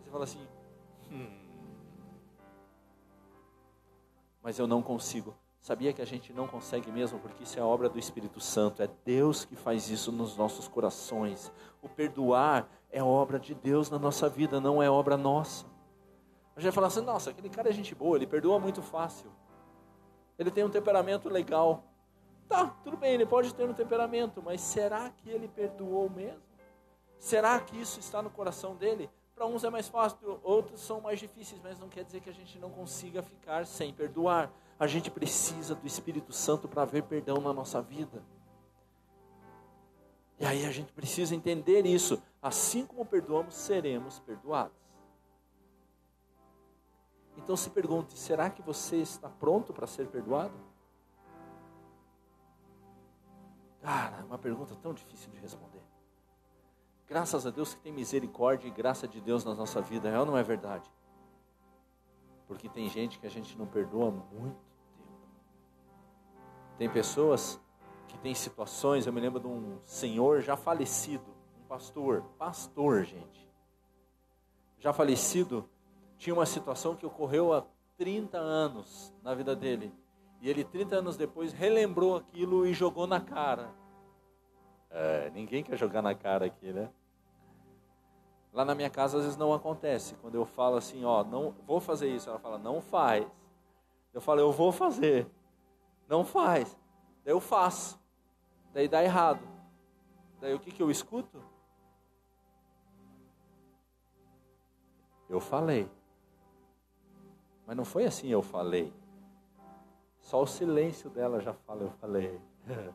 Você 0.04 0.10
fala 0.10 0.24
assim, 0.24 0.46
hum, 1.10 1.46
mas 4.40 4.60
eu 4.60 4.66
não 4.68 4.80
consigo. 4.80 5.34
Sabia 5.60 5.92
que 5.92 6.00
a 6.00 6.06
gente 6.06 6.32
não 6.32 6.46
consegue 6.46 6.92
mesmo, 6.92 7.18
porque 7.18 7.42
isso 7.42 7.58
é 7.58 7.62
obra 7.62 7.88
do 7.88 7.98
Espírito 7.98 8.38
Santo, 8.38 8.80
é 8.80 8.88
Deus 9.04 9.44
que 9.44 9.56
faz 9.56 9.90
isso 9.90 10.12
nos 10.12 10.36
nossos 10.36 10.68
corações. 10.68 11.50
O 11.82 11.88
perdoar 11.88 12.68
é 12.96 13.02
obra 13.02 13.38
de 13.38 13.54
Deus 13.54 13.90
na 13.90 13.98
nossa 13.98 14.26
vida, 14.26 14.58
não 14.58 14.82
é 14.82 14.88
obra 14.88 15.18
nossa. 15.18 15.66
A 16.56 16.60
gente 16.60 16.64
vai 16.64 16.72
falar 16.72 16.86
assim: 16.86 17.02
nossa, 17.02 17.28
aquele 17.28 17.50
cara 17.50 17.68
é 17.68 17.72
gente 17.72 17.94
boa, 17.94 18.16
ele 18.16 18.26
perdoa 18.26 18.58
muito 18.58 18.80
fácil. 18.80 19.30
Ele 20.38 20.50
tem 20.50 20.64
um 20.64 20.70
temperamento 20.70 21.28
legal. 21.28 21.84
Tá, 22.48 22.74
tudo 22.82 22.96
bem, 22.96 23.12
ele 23.12 23.26
pode 23.26 23.54
ter 23.54 23.68
um 23.68 23.74
temperamento, 23.74 24.42
mas 24.42 24.62
será 24.62 25.10
que 25.10 25.28
ele 25.28 25.46
perdoou 25.46 26.08
mesmo? 26.08 26.40
Será 27.18 27.60
que 27.60 27.78
isso 27.78 28.00
está 28.00 28.22
no 28.22 28.30
coração 28.30 28.74
dele? 28.74 29.10
Para 29.34 29.44
uns 29.44 29.62
é 29.62 29.68
mais 29.68 29.88
fácil, 29.88 30.40
outros 30.42 30.80
são 30.80 30.98
mais 30.98 31.20
difíceis, 31.20 31.60
mas 31.62 31.78
não 31.78 31.90
quer 31.90 32.02
dizer 32.02 32.20
que 32.22 32.30
a 32.30 32.32
gente 32.32 32.58
não 32.58 32.70
consiga 32.70 33.22
ficar 33.22 33.66
sem 33.66 33.92
perdoar. 33.92 34.50
A 34.78 34.86
gente 34.86 35.10
precisa 35.10 35.74
do 35.74 35.86
Espírito 35.86 36.32
Santo 36.32 36.66
para 36.66 36.86
ver 36.86 37.02
perdão 37.02 37.42
na 37.42 37.52
nossa 37.52 37.82
vida. 37.82 38.22
E 40.38 40.44
aí 40.44 40.66
a 40.66 40.70
gente 40.70 40.92
precisa 40.92 41.34
entender 41.34 41.84
isso. 41.86 42.22
Assim 42.46 42.86
como 42.86 43.04
perdoamos, 43.04 43.56
seremos 43.56 44.20
perdoados. 44.20 44.78
Então 47.36 47.56
se 47.56 47.68
pergunte: 47.70 48.16
será 48.16 48.48
que 48.48 48.62
você 48.62 48.98
está 48.98 49.28
pronto 49.28 49.72
para 49.72 49.84
ser 49.84 50.06
perdoado? 50.06 50.54
Cara, 53.82 54.18
é 54.18 54.22
uma 54.22 54.38
pergunta 54.38 54.76
tão 54.76 54.94
difícil 54.94 55.28
de 55.32 55.38
responder. 55.38 55.82
Graças 57.08 57.44
a 57.48 57.50
Deus 57.50 57.74
que 57.74 57.80
tem 57.80 57.92
misericórdia 57.92 58.68
e 58.68 58.70
graça 58.70 59.08
de 59.08 59.20
Deus 59.20 59.44
na 59.44 59.52
nossa 59.52 59.82
vida, 59.82 60.08
é 60.08 60.16
ou 60.16 60.24
não 60.24 60.38
é 60.38 60.44
verdade? 60.44 60.88
Porque 62.46 62.68
tem 62.68 62.88
gente 62.88 63.18
que 63.18 63.26
a 63.26 63.30
gente 63.30 63.58
não 63.58 63.66
perdoa 63.66 64.12
muito 64.12 64.54
tempo. 64.54 65.10
Tem 66.78 66.88
pessoas 66.88 67.60
que 68.06 68.16
têm 68.18 68.36
situações, 68.36 69.04
eu 69.04 69.12
me 69.12 69.20
lembro 69.20 69.40
de 69.40 69.48
um 69.48 69.80
senhor 69.84 70.42
já 70.42 70.56
falecido, 70.56 71.35
pastor, 71.68 72.22
pastor, 72.38 73.04
gente. 73.04 73.46
Já 74.78 74.92
falecido, 74.92 75.68
tinha 76.16 76.34
uma 76.34 76.46
situação 76.46 76.96
que 76.96 77.06
ocorreu 77.06 77.52
há 77.52 77.64
30 77.96 78.38
anos 78.38 79.14
na 79.22 79.34
vida 79.34 79.54
dele. 79.54 79.92
E 80.40 80.48
ele, 80.48 80.64
30 80.64 80.96
anos 80.96 81.16
depois, 81.16 81.52
relembrou 81.52 82.16
aquilo 82.16 82.66
e 82.66 82.72
jogou 82.72 83.06
na 83.06 83.20
cara. 83.20 83.70
É, 84.90 85.30
ninguém 85.30 85.62
quer 85.62 85.76
jogar 85.76 86.02
na 86.02 86.14
cara 86.14 86.46
aqui, 86.46 86.72
né? 86.72 86.90
Lá 88.52 88.64
na 88.64 88.74
minha 88.74 88.88
casa 88.88 89.18
às 89.18 89.24
vezes 89.24 89.36
não 89.36 89.52
acontece. 89.52 90.14
Quando 90.16 90.34
eu 90.34 90.46
falo 90.46 90.76
assim, 90.76 91.04
ó, 91.04 91.24
não 91.24 91.54
vou 91.66 91.80
fazer 91.80 92.08
isso, 92.08 92.28
ela 92.28 92.38
fala, 92.38 92.58
não 92.58 92.80
faz. 92.80 93.26
Eu 94.14 94.20
falo, 94.20 94.40
eu 94.40 94.52
vou 94.52 94.72
fazer. 94.72 95.26
Não 96.08 96.24
faz. 96.24 96.76
Daí 97.24 97.34
eu 97.34 97.40
faço. 97.40 98.00
Daí 98.72 98.88
dá 98.88 99.02
errado. 99.02 99.46
Daí 100.40 100.54
o 100.54 100.60
que, 100.60 100.70
que 100.70 100.82
eu 100.82 100.90
escuto? 100.90 101.42
Eu 105.28 105.40
falei. 105.40 105.90
Mas 107.66 107.76
não 107.76 107.84
foi 107.84 108.04
assim 108.04 108.28
eu 108.28 108.42
falei. 108.42 108.92
Só 110.20 110.42
o 110.42 110.46
silêncio 110.46 111.10
dela 111.10 111.40
já 111.40 111.52
fala, 111.52 111.82
eu 111.82 111.90
falei. 111.90 112.40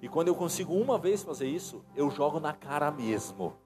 e 0.00 0.08
quando 0.08 0.28
eu 0.28 0.34
consigo 0.34 0.74
uma 0.74 0.98
vez 0.98 1.22
fazer 1.22 1.48
isso, 1.48 1.84
eu 1.94 2.10
jogo 2.10 2.40
na 2.40 2.52
cara 2.52 2.90
mesmo. 2.90 3.56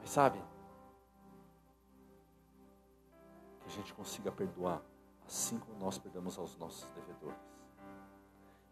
Mas 0.00 0.10
sabe? 0.10 0.38
Que 3.60 3.66
a 3.66 3.70
gente 3.70 3.94
consiga 3.94 4.30
perdoar 4.30 4.82
assim 5.26 5.58
como 5.58 5.78
nós 5.78 5.98
perdoamos 5.98 6.38
aos 6.38 6.56
nossos 6.56 6.88
devedores. 6.90 7.38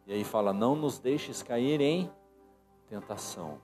E 0.07 0.13
aí 0.13 0.25
fala: 0.25 0.53
Não 0.53 0.75
nos 0.75 0.99
deixes 0.99 1.43
cair 1.43 1.81
em 1.81 2.11
tentação, 2.87 3.61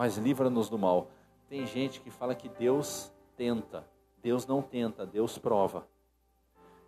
mas 0.00 0.16
livra-nos 0.16 0.70
do 0.70 0.78
mal. 0.78 1.10
Tem 1.46 1.66
gente 1.66 2.00
que 2.00 2.10
fala 2.10 2.34
que 2.34 2.48
Deus 2.48 3.12
tenta. 3.36 3.86
Deus 4.22 4.46
não 4.46 4.62
tenta, 4.62 5.04
Deus 5.04 5.36
prova. 5.36 5.86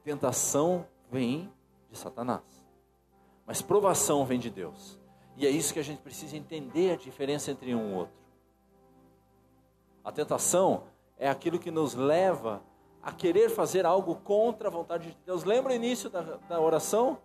Tentação 0.03 0.87
vem 1.11 1.53
de 1.91 1.99
Satanás, 1.99 2.43
mas 3.45 3.61
provação 3.61 4.25
vem 4.25 4.39
de 4.39 4.49
Deus. 4.49 4.99
E 5.37 5.47
é 5.47 5.51
isso 5.51 5.75
que 5.75 5.79
a 5.79 5.85
gente 5.85 6.01
precisa 6.01 6.39
entender 6.39 6.93
a 6.93 6.97
diferença 6.97 7.51
entre 7.51 7.75
um 7.75 7.91
e 7.91 7.95
outro. 7.97 8.15
A 10.03 10.11
tentação 10.11 10.85
é 11.19 11.29
aquilo 11.29 11.59
que 11.59 11.71
nos 11.71 11.93
leva 11.93 12.63
a 13.03 13.13
querer 13.13 13.51
fazer 13.51 13.85
algo 13.85 14.17
contra 14.17 14.69
a 14.69 14.71
vontade 14.71 15.11
de 15.11 15.19
Deus. 15.27 15.45
Lembra 15.45 15.75
o 15.75 15.77
início 15.77 16.09
da, 16.09 16.23
da 16.49 16.59
oração? 16.59 17.19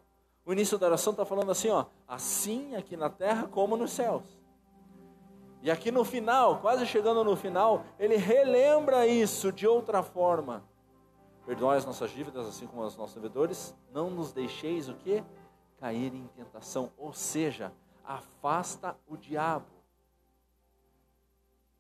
O 0.45 0.51
início 0.51 0.77
da 0.77 0.87
oração 0.87 1.11
está 1.11 1.23
falando 1.23 1.49
assim, 1.49 1.69
ó, 1.69 1.85
assim 2.05 2.75
aqui 2.75 2.97
na 2.97 3.09
terra 3.09 3.47
como 3.47 3.77
nos 3.77 3.91
céus. 3.91 4.37
E 5.67 5.69
aqui 5.69 5.91
no 5.91 6.05
final, 6.05 6.61
quase 6.61 6.85
chegando 6.85 7.25
no 7.25 7.35
final, 7.35 7.83
ele 7.99 8.15
relembra 8.15 9.05
isso 9.05 9.51
de 9.51 9.67
outra 9.67 10.01
forma. 10.01 10.63
Perdoai 11.45 11.77
as 11.77 11.85
nossas 11.85 12.09
dívidas, 12.11 12.47
assim 12.47 12.65
como 12.65 12.83
os 12.83 12.95
nossos 12.95 13.15
devedores. 13.15 13.75
Não 13.91 14.09
nos 14.09 14.31
deixeis 14.31 14.87
o 14.87 14.93
que? 14.93 15.21
Cair 15.77 16.15
em 16.15 16.25
tentação. 16.27 16.89
Ou 16.97 17.11
seja, 17.11 17.73
afasta 18.01 18.97
o 19.05 19.17
diabo. 19.17 19.65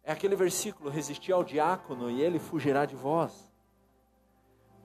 É 0.03 0.11
aquele 0.11 0.35
versículo: 0.35 0.89
resistir 0.89 1.31
ao 1.31 1.45
diácono 1.45 2.11
e 2.11 2.21
ele 2.21 2.39
fugirá 2.39 2.83
de 2.83 2.97
vós. 2.97 3.49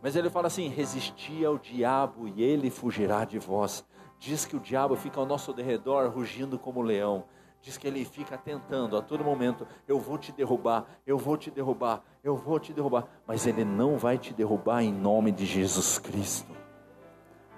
Mas 0.00 0.14
ele 0.14 0.30
fala 0.30 0.46
assim: 0.46 0.68
resistir 0.68 1.44
ao 1.44 1.58
diabo 1.58 2.28
e 2.28 2.40
ele 2.40 2.70
fugirá 2.70 3.24
de 3.24 3.40
vós. 3.40 3.84
Diz 4.20 4.44
que 4.44 4.54
o 4.54 4.60
diabo 4.60 4.94
fica 4.94 5.18
ao 5.18 5.26
nosso 5.26 5.52
derredor, 5.52 6.08
rugindo 6.08 6.56
como 6.56 6.80
leão. 6.80 7.24
Diz 7.62 7.78
que 7.78 7.86
ele 7.86 8.04
fica 8.04 8.36
tentando 8.36 8.96
a 8.96 9.02
todo 9.02 9.22
momento: 9.24 9.66
eu 9.86 9.98
vou 9.98 10.18
te 10.18 10.32
derrubar, 10.32 10.84
eu 11.06 11.16
vou 11.16 11.36
te 11.36 11.50
derrubar, 11.50 12.02
eu 12.22 12.36
vou 12.36 12.58
te 12.58 12.72
derrubar. 12.72 13.06
Mas 13.26 13.46
ele 13.46 13.64
não 13.64 13.96
vai 13.96 14.18
te 14.18 14.34
derrubar 14.34 14.82
em 14.82 14.92
nome 14.92 15.30
de 15.30 15.46
Jesus 15.46 15.98
Cristo. 15.98 16.52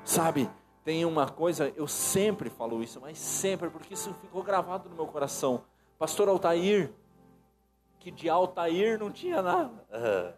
Sabe, 0.04 0.50
tem 0.84 1.06
uma 1.06 1.26
coisa, 1.26 1.72
eu 1.74 1.88
sempre 1.88 2.50
falo 2.50 2.82
isso, 2.82 3.00
mas 3.00 3.18
sempre, 3.18 3.70
porque 3.70 3.94
isso 3.94 4.12
ficou 4.20 4.42
gravado 4.42 4.90
no 4.90 4.94
meu 4.94 5.06
coração. 5.06 5.62
Pastor 5.98 6.28
Altair, 6.28 6.92
que 7.98 8.10
de 8.10 8.28
Altair 8.28 8.98
não 8.98 9.10
tinha 9.10 9.40
nada. 9.40 9.72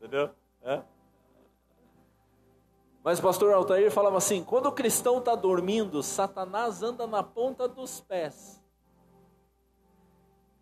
Entendeu? 0.00 0.30
É? 0.62 0.80
Mas 3.08 3.20
o 3.20 3.22
pastor 3.22 3.54
Altair 3.54 3.90
falava 3.90 4.18
assim: 4.18 4.44
quando 4.44 4.66
o 4.66 4.72
cristão 4.72 5.16
está 5.16 5.34
dormindo, 5.34 6.02
Satanás 6.02 6.82
anda 6.82 7.06
na 7.06 7.22
ponta 7.22 7.66
dos 7.66 8.02
pés. 8.02 8.62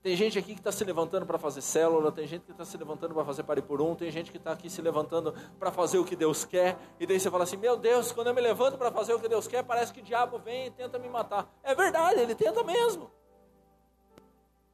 Tem 0.01 0.15
gente 0.15 0.39
aqui 0.39 0.53
que 0.55 0.61
está 0.61 0.71
se 0.71 0.85
levantando 0.85 1.27
para 1.27 1.39
fazer 1.39 1.61
célula, 1.61 2.13
tem 2.13 2.25
gente 2.25 2.45
que 2.45 2.53
está 2.53 2.65
se 2.65 2.77
levantando 2.77 3.15
para 3.15 3.25
fazer 3.25 3.43
pare 3.43 3.61
por 3.61 3.83
um, 3.83 3.97
tem 3.97 4.13
gente 4.13 4.31
que 4.31 4.37
está 4.37 4.53
aqui 4.53 4.71
se 4.71 4.81
levantando 4.81 5.35
para 5.59 5.73
fazer 5.73 5.99
o 5.99 6.05
que 6.05 6.15
Deus 6.15 6.45
quer, 6.45 6.79
e 7.01 7.05
daí 7.05 7.19
você 7.19 7.29
fala 7.29 7.43
assim: 7.43 7.57
Meu 7.57 7.77
Deus, 7.77 8.13
quando 8.13 8.29
eu 8.29 8.35
me 8.35 8.41
levanto 8.41 8.79
para 8.79 8.93
fazer 8.93 9.13
o 9.13 9.19
que 9.19 9.29
Deus 9.29 9.49
quer, 9.49 9.65
parece 9.65 9.93
que 9.93 9.99
o 9.99 10.05
diabo 10.05 10.39
vem 10.39 10.67
e 10.67 10.71
tenta 10.71 11.01
me 11.01 11.09
matar. 11.09 11.53
É 11.65 11.75
verdade, 11.75 12.21
ele 12.21 12.37
tenta 12.37 12.63
mesmo. 12.63 13.11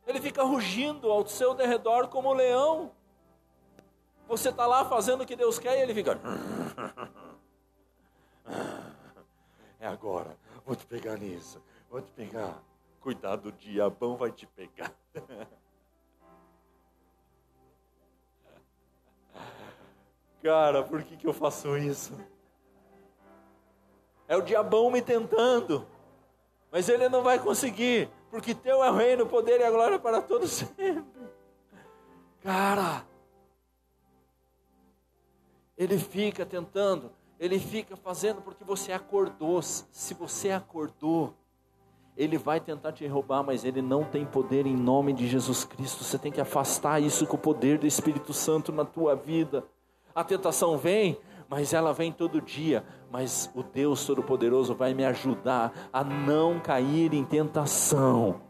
Ele 0.07 0.21
fica 0.21 0.43
rugindo 0.43 1.11
ao 1.11 1.27
seu 1.27 1.55
derredor 1.55 2.09
como 2.09 2.29
um 2.29 2.35
leão. 2.35 2.93
Você 4.29 4.51
está 4.51 4.67
lá 4.67 4.85
fazendo 4.85 5.23
o 5.23 5.27
que 5.27 5.35
Deus 5.35 5.59
quer 5.59 5.79
e 5.79 5.81
ele 5.81 5.95
fica. 5.95 6.21
É 9.83 9.87
agora, 9.89 10.39
vou 10.65 10.77
te 10.77 10.87
pegar 10.87 11.19
nisso, 11.19 11.61
vou 11.91 12.01
te 12.01 12.13
pegar. 12.13 12.63
Cuidado, 13.01 13.49
o 13.49 13.53
diabão 13.53 14.17
vai 14.17 14.31
te 14.31 14.47
pegar. 14.47 14.95
Cara, 20.41 20.85
por 20.85 21.03
que, 21.03 21.17
que 21.17 21.27
eu 21.27 21.33
faço 21.33 21.77
isso? 21.77 22.17
É 24.29 24.37
o 24.37 24.43
diabão 24.43 24.89
me 24.89 25.03
tentando, 25.03 25.85
mas 26.71 26.89
ele 26.89 27.09
não 27.09 27.25
vai 27.25 27.41
conseguir, 27.41 28.09
porque 28.31 28.55
teu 28.55 28.85
é 28.85 28.89
o 28.89 28.95
reino, 28.95 29.25
o 29.25 29.29
poder 29.29 29.59
e 29.59 29.65
a 29.65 29.71
glória 29.73 29.99
para 29.99 30.23
todos 30.23 30.53
sempre. 30.79 31.05
Cara, 32.41 33.05
ele 35.77 35.99
fica 35.99 36.47
tentando, 36.47 37.11
ele 37.39 37.59
fica 37.59 37.97
fazendo 37.97 38.41
porque 38.41 38.65
você 38.65 38.93
acordou. 38.93 39.61
Se 39.63 40.15
você 40.15 40.51
acordou, 40.51 41.35
ele 42.17 42.37
vai 42.37 42.61
tentar 42.61 42.93
te 42.93 43.07
roubar, 43.07 43.43
mas 43.43 43.65
ele 43.65 43.81
não 43.81 44.05
tem 44.05 44.25
poder 44.25 44.67
em 44.67 44.77
nome 44.77 45.13
de 45.13 45.27
Jesus 45.27 45.65
Cristo. 45.65 46.05
Você 46.05 46.19
tem 46.19 46.31
que 46.31 46.41
afastar 46.41 47.01
isso 47.01 47.27
com 47.27 47.37
o 47.37 47.41
poder 47.41 47.79
do 47.79 47.87
Espírito 47.87 48.33
Santo 48.33 48.71
na 48.71 48.85
tua 48.85 49.17
vida. 49.17 49.65
A 50.15 50.23
tentação 50.23 50.77
vem, 50.77 51.19
mas 51.49 51.73
ela 51.73 51.93
vem 51.93 52.13
todo 52.13 52.41
dia. 52.41 52.85
Mas 53.11 53.51
o 53.55 53.63
Deus 53.63 54.07
Todo-Poderoso 54.07 54.75
vai 54.75 54.95
me 54.95 55.05
ajudar 55.05 55.89
a 55.93 56.05
não 56.05 56.61
cair 56.61 57.13
em 57.15 57.25
tentação. 57.25 58.41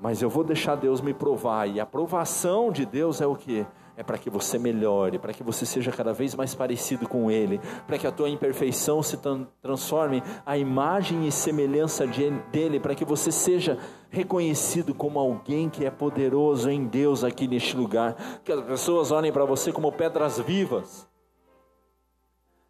Mas 0.00 0.22
eu 0.22 0.30
vou 0.30 0.42
deixar 0.42 0.76
Deus 0.76 1.02
me 1.02 1.12
provar, 1.12 1.68
e 1.68 1.78
a 1.78 1.84
provação 1.84 2.72
de 2.72 2.86
Deus 2.86 3.20
é 3.20 3.26
o 3.26 3.36
que? 3.36 3.66
É 4.00 4.02
para 4.02 4.16
que 4.16 4.30
você 4.30 4.58
melhore, 4.58 5.18
para 5.18 5.34
que 5.34 5.42
você 5.42 5.66
seja 5.66 5.92
cada 5.92 6.14
vez 6.14 6.34
mais 6.34 6.54
parecido 6.54 7.06
com 7.06 7.30
Ele, 7.30 7.60
para 7.86 7.98
que 7.98 8.06
a 8.06 8.10
tua 8.10 8.30
imperfeição 8.30 9.02
se 9.02 9.18
transforme 9.60 10.22
a 10.46 10.56
imagem 10.56 11.26
e 11.26 11.30
semelhança 11.30 12.06
de, 12.06 12.30
dele, 12.50 12.80
para 12.80 12.94
que 12.94 13.04
você 13.04 13.30
seja 13.30 13.76
reconhecido 14.08 14.94
como 14.94 15.18
alguém 15.18 15.68
que 15.68 15.84
é 15.84 15.90
poderoso 15.90 16.70
em 16.70 16.86
Deus 16.86 17.22
aqui 17.22 17.46
neste 17.46 17.76
lugar, 17.76 18.16
que 18.42 18.50
as 18.50 18.64
pessoas 18.64 19.10
olhem 19.10 19.30
para 19.30 19.44
você 19.44 19.70
como 19.70 19.92
pedras 19.92 20.38
vivas. 20.38 21.06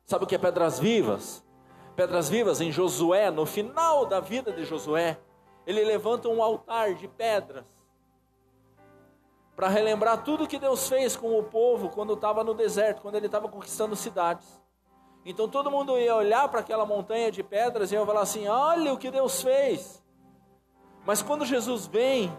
Sabe 0.04 0.24
o 0.24 0.26
que 0.26 0.34
é 0.34 0.38
pedras 0.38 0.80
vivas? 0.80 1.44
Pedras 1.94 2.28
vivas 2.28 2.60
em 2.60 2.72
Josué, 2.72 3.30
no 3.30 3.46
final 3.46 4.04
da 4.04 4.18
vida 4.18 4.50
de 4.50 4.64
Josué, 4.64 5.16
ele 5.64 5.84
levanta 5.84 6.28
um 6.28 6.42
altar 6.42 6.94
de 6.94 7.06
pedras 7.06 7.64
para 9.60 9.68
relembrar 9.68 10.24
tudo 10.24 10.46
que 10.48 10.58
Deus 10.58 10.88
fez 10.88 11.14
com 11.14 11.38
o 11.38 11.42
povo 11.42 11.90
quando 11.90 12.14
estava 12.14 12.42
no 12.42 12.54
deserto, 12.54 13.02
quando 13.02 13.16
ele 13.16 13.26
estava 13.26 13.46
conquistando 13.46 13.94
cidades. 13.94 14.48
Então 15.22 15.50
todo 15.50 15.70
mundo 15.70 15.98
ia 15.98 16.16
olhar 16.16 16.48
para 16.48 16.60
aquela 16.60 16.86
montanha 16.86 17.30
de 17.30 17.42
pedras 17.42 17.92
e 17.92 17.94
ia 17.94 18.06
falar 18.06 18.22
assim: 18.22 18.48
olha 18.48 18.90
o 18.90 18.96
que 18.96 19.10
Deus 19.10 19.42
fez. 19.42 20.02
Mas 21.04 21.20
quando 21.20 21.44
Jesus 21.44 21.86
vem 21.86 22.32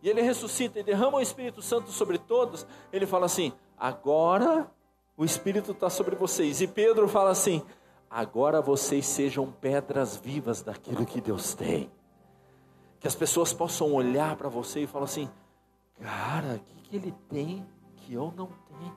e 0.00 0.08
ele 0.08 0.22
ressuscita 0.22 0.80
e 0.80 0.82
derrama 0.82 1.18
o 1.18 1.20
Espírito 1.20 1.60
Santo 1.60 1.90
sobre 1.90 2.16
todos, 2.16 2.66
ele 2.90 3.04
fala 3.04 3.26
assim: 3.26 3.52
agora 3.76 4.70
o 5.18 5.22
Espírito 5.22 5.72
está 5.72 5.90
sobre 5.90 6.16
vocês. 6.16 6.62
E 6.62 6.66
Pedro 6.66 7.06
fala 7.08 7.28
assim: 7.28 7.62
agora 8.08 8.62
vocês 8.62 9.04
sejam 9.04 9.52
pedras 9.52 10.16
vivas 10.16 10.62
daquilo 10.62 11.04
que 11.04 11.20
Deus 11.20 11.52
tem. 11.52 11.90
Que 13.00 13.06
as 13.06 13.14
pessoas 13.14 13.52
possam 13.52 13.92
olhar 13.92 14.34
para 14.36 14.48
você 14.48 14.80
e 14.80 14.86
falar 14.86 15.04
assim: 15.04 15.28
Cara, 16.00 16.54
o 16.54 16.58
que, 16.58 16.88
que 16.88 16.96
ele 16.96 17.14
tem 17.28 17.66
que 17.96 18.14
eu 18.14 18.32
não 18.36 18.46
tenho? 18.46 18.96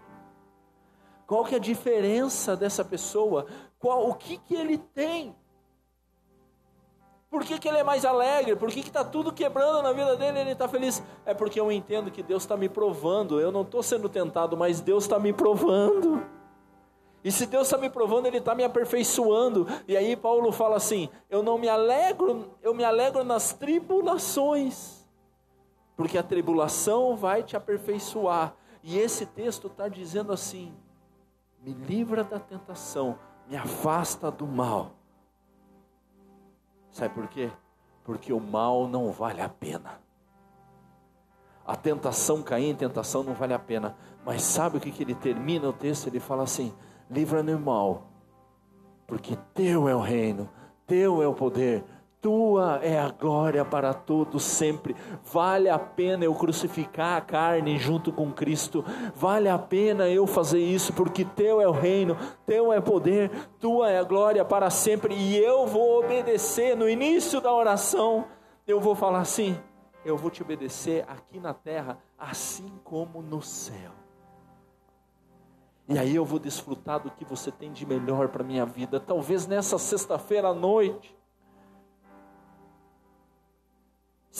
Qual 1.25 1.45
que 1.45 1.55
é 1.55 1.57
a 1.57 1.61
diferença 1.61 2.55
dessa 2.55 2.83
pessoa? 2.83 3.45
Qual, 3.77 4.09
o 4.09 4.15
que, 4.15 4.37
que 4.37 4.55
ele 4.55 4.77
tem? 4.77 5.35
Por 7.29 7.43
que, 7.43 7.59
que 7.59 7.67
ele 7.67 7.77
é 7.77 7.83
mais 7.83 8.03
alegre? 8.03 8.55
Por 8.55 8.69
que 8.69 8.79
está 8.79 9.05
tudo 9.05 9.31
quebrando 9.31 9.83
na 9.83 9.93
vida 9.93 10.15
dele 10.15 10.39
e 10.39 10.41
ele 10.41 10.51
está 10.53 10.67
feliz? 10.67 11.03
É 11.25 11.33
porque 11.33 11.59
eu 11.59 11.71
entendo 11.71 12.09
que 12.09 12.23
Deus 12.23 12.43
está 12.43 12.57
me 12.57 12.67
provando. 12.67 13.39
Eu 13.39 13.51
não 13.51 13.61
estou 13.61 13.83
sendo 13.83 14.09
tentado, 14.09 14.57
mas 14.57 14.81
Deus 14.81 15.03
está 15.03 15.19
me 15.19 15.31
provando. 15.31 16.25
E 17.23 17.31
se 17.31 17.45
Deus 17.45 17.67
está 17.67 17.77
me 17.77 17.89
provando, 17.89 18.25
Ele 18.25 18.39
está 18.39 18.55
me 18.55 18.63
aperfeiçoando. 18.63 19.67
E 19.87 19.95
aí 19.95 20.15
Paulo 20.15 20.51
fala 20.51 20.77
assim: 20.77 21.09
eu 21.29 21.43
não 21.43 21.59
me 21.59 21.69
alegro, 21.69 22.57
eu 22.63 22.73
me 22.73 22.83
alegro 22.83 23.23
nas 23.23 23.53
tribulações 23.53 24.98
porque 25.99 26.17
a 26.17 26.23
tribulação 26.23 27.17
vai 27.17 27.43
te 27.43 27.57
aperfeiçoar. 27.57 28.55
E 28.81 28.97
esse 28.97 29.25
texto 29.25 29.67
está 29.67 29.89
dizendo 29.89 30.31
assim: 30.31 30.73
me 31.61 31.73
livra 31.73 32.23
da 32.23 32.39
tentação, 32.39 33.19
me 33.49 33.57
afasta 33.57 34.31
do 34.31 34.47
mal. 34.47 34.91
Sabe 36.89 37.13
por 37.13 37.27
quê? 37.27 37.51
Porque 38.05 38.31
o 38.31 38.39
mal 38.39 38.87
não 38.87 39.11
vale 39.11 39.41
a 39.41 39.49
pena. 39.49 39.99
A 41.67 41.75
tentação 41.75 42.41
cair 42.41 42.69
em 42.69 42.75
tentação 42.75 43.21
não 43.21 43.33
vale 43.33 43.53
a 43.53 43.59
pena. 43.59 43.93
Mas 44.25 44.41
sabe 44.41 44.77
o 44.77 44.79
que, 44.79 44.91
que 44.91 45.03
ele 45.03 45.13
termina 45.13 45.67
o 45.67 45.73
texto? 45.73 46.07
Ele 46.07 46.21
fala 46.21 46.43
assim: 46.43 46.73
livra-me 47.11 47.51
do 47.51 47.59
mal, 47.59 48.03
porque 49.05 49.37
teu 49.53 49.89
é 49.89 49.93
o 49.93 49.99
reino, 49.99 50.49
teu 50.87 51.21
é 51.21 51.27
o 51.27 51.33
poder, 51.33 51.83
tua 52.21 52.79
é 52.83 52.99
a 52.99 53.09
glória 53.09 53.63
para 53.63 53.93
todos 53.93 54.43
sempre. 54.43 54.95
Vale 55.23 55.69
a 55.69 55.79
pena 55.79 56.25
eu 56.25 56.35
crucificar 56.35 57.17
a 57.17 57.21
carne 57.21 57.77
junto 57.77 58.11
com 58.11 58.31
Cristo. 58.31 58.83
Vale 59.15 59.47
a 59.47 59.57
pena 59.57 60.07
eu 60.07 60.27
fazer 60.27 60.59
isso, 60.59 60.93
porque 60.93 61.23
teu 61.23 61.61
é 61.61 61.67
o 61.67 61.71
reino, 61.71 62.17
teu 62.45 62.73
é 62.73 62.81
poder, 62.81 63.31
tua 63.59 63.89
é 63.89 63.99
a 63.99 64.03
glória 64.03 64.43
para 64.43 64.69
sempre. 64.69 65.15
E 65.15 65.37
eu 65.37 65.65
vou 65.65 65.99
obedecer. 65.99 66.75
No 66.75 66.89
início 66.89 67.39
da 67.39 67.53
oração, 67.53 68.25
eu 68.67 68.79
vou 68.79 68.95
falar 68.95 69.21
assim: 69.21 69.57
eu 70.03 70.17
vou 70.17 70.29
te 70.29 70.41
obedecer 70.41 71.05
aqui 71.07 71.39
na 71.39 71.53
terra, 71.53 71.97
assim 72.17 72.71
como 72.83 73.21
no 73.21 73.41
céu. 73.41 73.91
E 75.87 75.97
aí 75.97 76.15
eu 76.15 76.23
vou 76.23 76.37
desfrutar 76.37 76.99
do 76.99 77.09
que 77.09 77.25
você 77.25 77.51
tem 77.51 77.71
de 77.71 77.83
melhor 77.83 78.27
para 78.27 78.43
minha 78.43 78.63
vida. 78.63 78.99
Talvez 78.99 79.47
nessa 79.47 79.79
sexta-feira 79.79 80.49
à 80.49 80.53
noite 80.53 81.17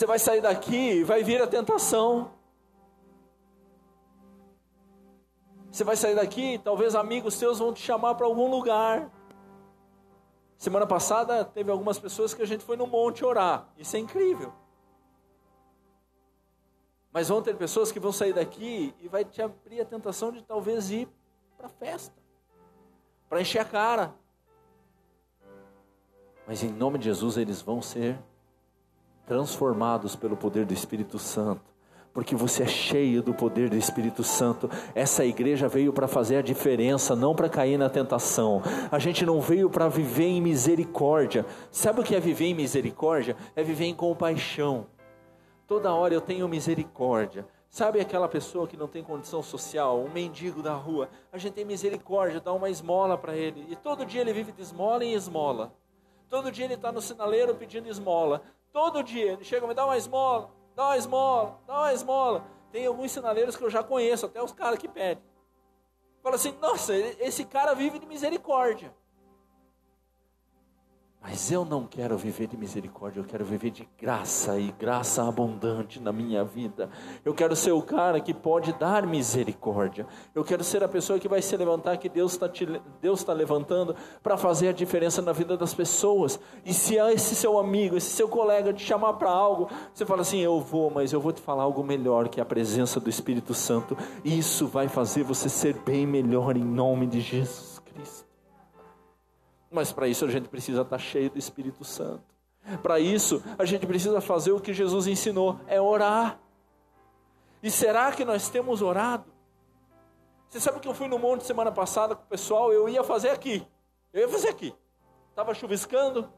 Você 0.00 0.06
vai 0.06 0.18
sair 0.18 0.40
daqui 0.40 0.92
e 0.92 1.04
vai 1.04 1.22
vir 1.22 1.42
a 1.42 1.46
tentação. 1.46 2.30
Você 5.70 5.84
vai 5.84 5.94
sair 5.94 6.14
daqui, 6.14 6.58
talvez 6.64 6.94
amigos 6.94 7.34
seus 7.34 7.58
vão 7.58 7.70
te 7.70 7.82
chamar 7.82 8.14
para 8.14 8.24
algum 8.24 8.50
lugar. 8.50 9.12
Semana 10.56 10.86
passada 10.86 11.44
teve 11.44 11.70
algumas 11.70 11.98
pessoas 11.98 12.32
que 12.32 12.40
a 12.40 12.46
gente 12.46 12.64
foi 12.64 12.78
no 12.78 12.86
monte 12.86 13.26
orar. 13.26 13.68
Isso 13.76 13.94
é 13.94 13.98
incrível. 13.98 14.54
Mas 17.12 17.28
vão 17.28 17.42
ter 17.42 17.54
pessoas 17.58 17.92
que 17.92 18.00
vão 18.00 18.10
sair 18.10 18.32
daqui 18.32 18.94
e 19.02 19.06
vai 19.06 19.22
te 19.22 19.42
abrir 19.42 19.82
a 19.82 19.84
tentação 19.84 20.32
de 20.32 20.42
talvez 20.42 20.90
ir 20.90 21.10
para 21.58 21.66
a 21.66 21.70
festa, 21.70 22.16
para 23.28 23.42
encher 23.42 23.58
a 23.58 23.66
cara. 23.66 24.14
Mas 26.46 26.62
em 26.62 26.72
nome 26.72 26.96
de 26.96 27.04
Jesus 27.04 27.36
eles 27.36 27.60
vão 27.60 27.82
ser 27.82 28.18
transformados 29.30 30.16
pelo 30.16 30.36
poder 30.36 30.66
do 30.66 30.74
Espírito 30.74 31.16
Santo, 31.16 31.62
porque 32.12 32.34
você 32.34 32.64
é 32.64 32.66
cheio 32.66 33.22
do 33.22 33.32
poder 33.32 33.70
do 33.70 33.76
Espírito 33.76 34.24
Santo. 34.24 34.68
Essa 34.92 35.24
igreja 35.24 35.68
veio 35.68 35.92
para 35.92 36.08
fazer 36.08 36.38
a 36.38 36.42
diferença, 36.42 37.14
não 37.14 37.32
para 37.32 37.48
cair 37.48 37.78
na 37.78 37.88
tentação. 37.88 38.60
A 38.90 38.98
gente 38.98 39.24
não 39.24 39.40
veio 39.40 39.70
para 39.70 39.88
viver 39.88 40.24
em 40.24 40.40
misericórdia. 40.40 41.46
Sabe 41.70 42.00
o 42.00 42.02
que 42.02 42.16
é 42.16 42.18
viver 42.18 42.46
em 42.46 42.54
misericórdia? 42.54 43.36
É 43.54 43.62
viver 43.62 43.84
em 43.84 43.94
compaixão. 43.94 44.88
Toda 45.64 45.94
hora 45.94 46.12
eu 46.12 46.20
tenho 46.20 46.48
misericórdia. 46.48 47.46
Sabe 47.68 48.00
aquela 48.00 48.26
pessoa 48.26 48.66
que 48.66 48.76
não 48.76 48.88
tem 48.88 49.04
condição 49.04 49.44
social, 49.44 50.00
um 50.00 50.10
mendigo 50.10 50.60
da 50.60 50.74
rua? 50.74 51.08
A 51.32 51.38
gente 51.38 51.52
tem 51.52 51.64
misericórdia, 51.64 52.40
dá 52.40 52.52
uma 52.52 52.68
esmola 52.68 53.16
para 53.16 53.36
ele. 53.36 53.64
E 53.70 53.76
todo 53.76 54.04
dia 54.04 54.22
ele 54.22 54.32
vive 54.32 54.50
de 54.50 54.60
esmola 54.60 55.04
em 55.04 55.12
esmola. 55.12 55.72
Todo 56.30 56.52
dia 56.52 56.64
ele 56.64 56.74
está 56.74 56.92
no 56.92 57.02
sinaleiro 57.02 57.56
pedindo 57.56 57.88
esmola. 57.88 58.42
Todo 58.72 59.02
dia 59.02 59.32
ele 59.32 59.42
chega, 59.42 59.66
me 59.66 59.74
dá 59.74 59.84
uma 59.84 59.96
esmola, 59.96 60.48
dá 60.76 60.86
uma 60.86 60.96
esmola, 60.96 61.60
dá 61.66 61.78
uma 61.80 61.92
esmola. 61.92 62.46
Tem 62.70 62.86
alguns 62.86 63.10
sinaleiros 63.10 63.56
que 63.56 63.64
eu 63.64 63.68
já 63.68 63.82
conheço, 63.82 64.26
até 64.26 64.40
os 64.40 64.52
caras 64.52 64.78
que 64.78 64.86
pedem. 64.86 65.24
Fala 66.22 66.36
assim, 66.36 66.56
nossa, 66.60 66.94
esse 66.94 67.44
cara 67.44 67.74
vive 67.74 67.98
de 67.98 68.06
misericórdia. 68.06 68.94
Mas 71.22 71.52
eu 71.52 71.66
não 71.66 71.84
quero 71.84 72.16
viver 72.16 72.46
de 72.46 72.56
misericórdia, 72.56 73.20
eu 73.20 73.24
quero 73.24 73.44
viver 73.44 73.70
de 73.70 73.86
graça 73.98 74.58
e 74.58 74.72
graça 74.72 75.22
abundante 75.28 76.00
na 76.00 76.10
minha 76.10 76.42
vida. 76.42 76.88
Eu 77.22 77.34
quero 77.34 77.54
ser 77.54 77.72
o 77.72 77.82
cara 77.82 78.18
que 78.20 78.32
pode 78.32 78.72
dar 78.72 79.06
misericórdia. 79.06 80.06
Eu 80.34 80.42
quero 80.42 80.64
ser 80.64 80.82
a 80.82 80.88
pessoa 80.88 81.18
que 81.18 81.28
vai 81.28 81.42
se 81.42 81.54
levantar, 81.58 81.98
que 81.98 82.08
Deus 82.08 82.32
está 82.32 82.48
tá 82.48 83.32
levantando 83.34 83.94
para 84.22 84.38
fazer 84.38 84.68
a 84.68 84.72
diferença 84.72 85.20
na 85.20 85.32
vida 85.32 85.58
das 85.58 85.74
pessoas. 85.74 86.40
E 86.64 86.72
se 86.72 86.96
esse 86.96 87.34
seu 87.34 87.58
amigo, 87.58 87.98
esse 87.98 88.10
seu 88.10 88.28
colega 88.28 88.72
te 88.72 88.82
chamar 88.82 89.12
para 89.14 89.30
algo, 89.30 89.68
você 89.92 90.06
fala 90.06 90.22
assim: 90.22 90.40
Eu 90.40 90.58
vou, 90.58 90.90
mas 90.90 91.12
eu 91.12 91.20
vou 91.20 91.32
te 91.32 91.42
falar 91.42 91.64
algo 91.64 91.84
melhor 91.84 92.30
que 92.30 92.40
a 92.40 92.46
presença 92.46 92.98
do 92.98 93.10
Espírito 93.10 93.52
Santo. 93.52 93.94
Isso 94.24 94.66
vai 94.66 94.88
fazer 94.88 95.22
você 95.22 95.50
ser 95.50 95.74
bem 95.74 96.06
melhor 96.06 96.56
em 96.56 96.64
nome 96.64 97.06
de 97.06 97.20
Jesus 97.20 97.78
Cristo. 97.80 98.29
Mas 99.70 99.92
para 99.92 100.08
isso 100.08 100.24
a 100.24 100.28
gente 100.28 100.48
precisa 100.48 100.82
estar 100.82 100.96
tá 100.96 100.98
cheio 100.98 101.30
do 101.30 101.38
Espírito 101.38 101.84
Santo. 101.84 102.24
Para 102.82 102.98
isso 102.98 103.42
a 103.58 103.64
gente 103.64 103.86
precisa 103.86 104.20
fazer 104.20 104.52
o 104.52 104.60
que 104.60 104.74
Jesus 104.74 105.06
ensinou: 105.06 105.60
é 105.66 105.80
orar. 105.80 106.40
E 107.62 107.70
será 107.70 108.10
que 108.10 108.24
nós 108.24 108.48
temos 108.48 108.82
orado? 108.82 109.32
Você 110.48 110.58
sabe 110.58 110.80
que 110.80 110.88
eu 110.88 110.94
fui 110.94 111.06
no 111.06 111.18
monte 111.18 111.44
semana 111.44 111.70
passada 111.70 112.16
com 112.16 112.22
o 112.22 112.26
pessoal, 112.26 112.72
eu 112.72 112.88
ia 112.88 113.04
fazer 113.04 113.30
aqui. 113.30 113.64
Eu 114.12 114.22
ia 114.22 114.28
fazer 114.28 114.48
aqui. 114.48 114.74
Estava 115.28 115.54
chuviscando. 115.54 116.28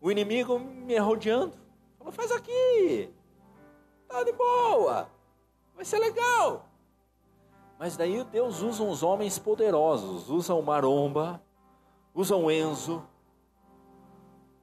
O 0.00 0.10
inimigo 0.10 0.58
me 0.58 0.98
rodeando. 0.98 1.56
Falou, 1.98 2.12
faz 2.12 2.32
aqui. 2.32 3.12
Tá 4.08 4.24
de 4.24 4.32
boa. 4.32 5.08
Vai 5.76 5.84
ser 5.84 5.98
legal. 5.98 6.69
Mas 7.80 7.96
daí 7.96 8.22
Deus 8.24 8.60
usa 8.60 8.82
uns 8.82 9.02
homens 9.02 9.38
poderosos, 9.38 10.28
usa 10.28 10.52
o 10.52 10.62
Maromba, 10.62 11.42
usa 12.14 12.36
o 12.36 12.50
Enzo, 12.50 13.02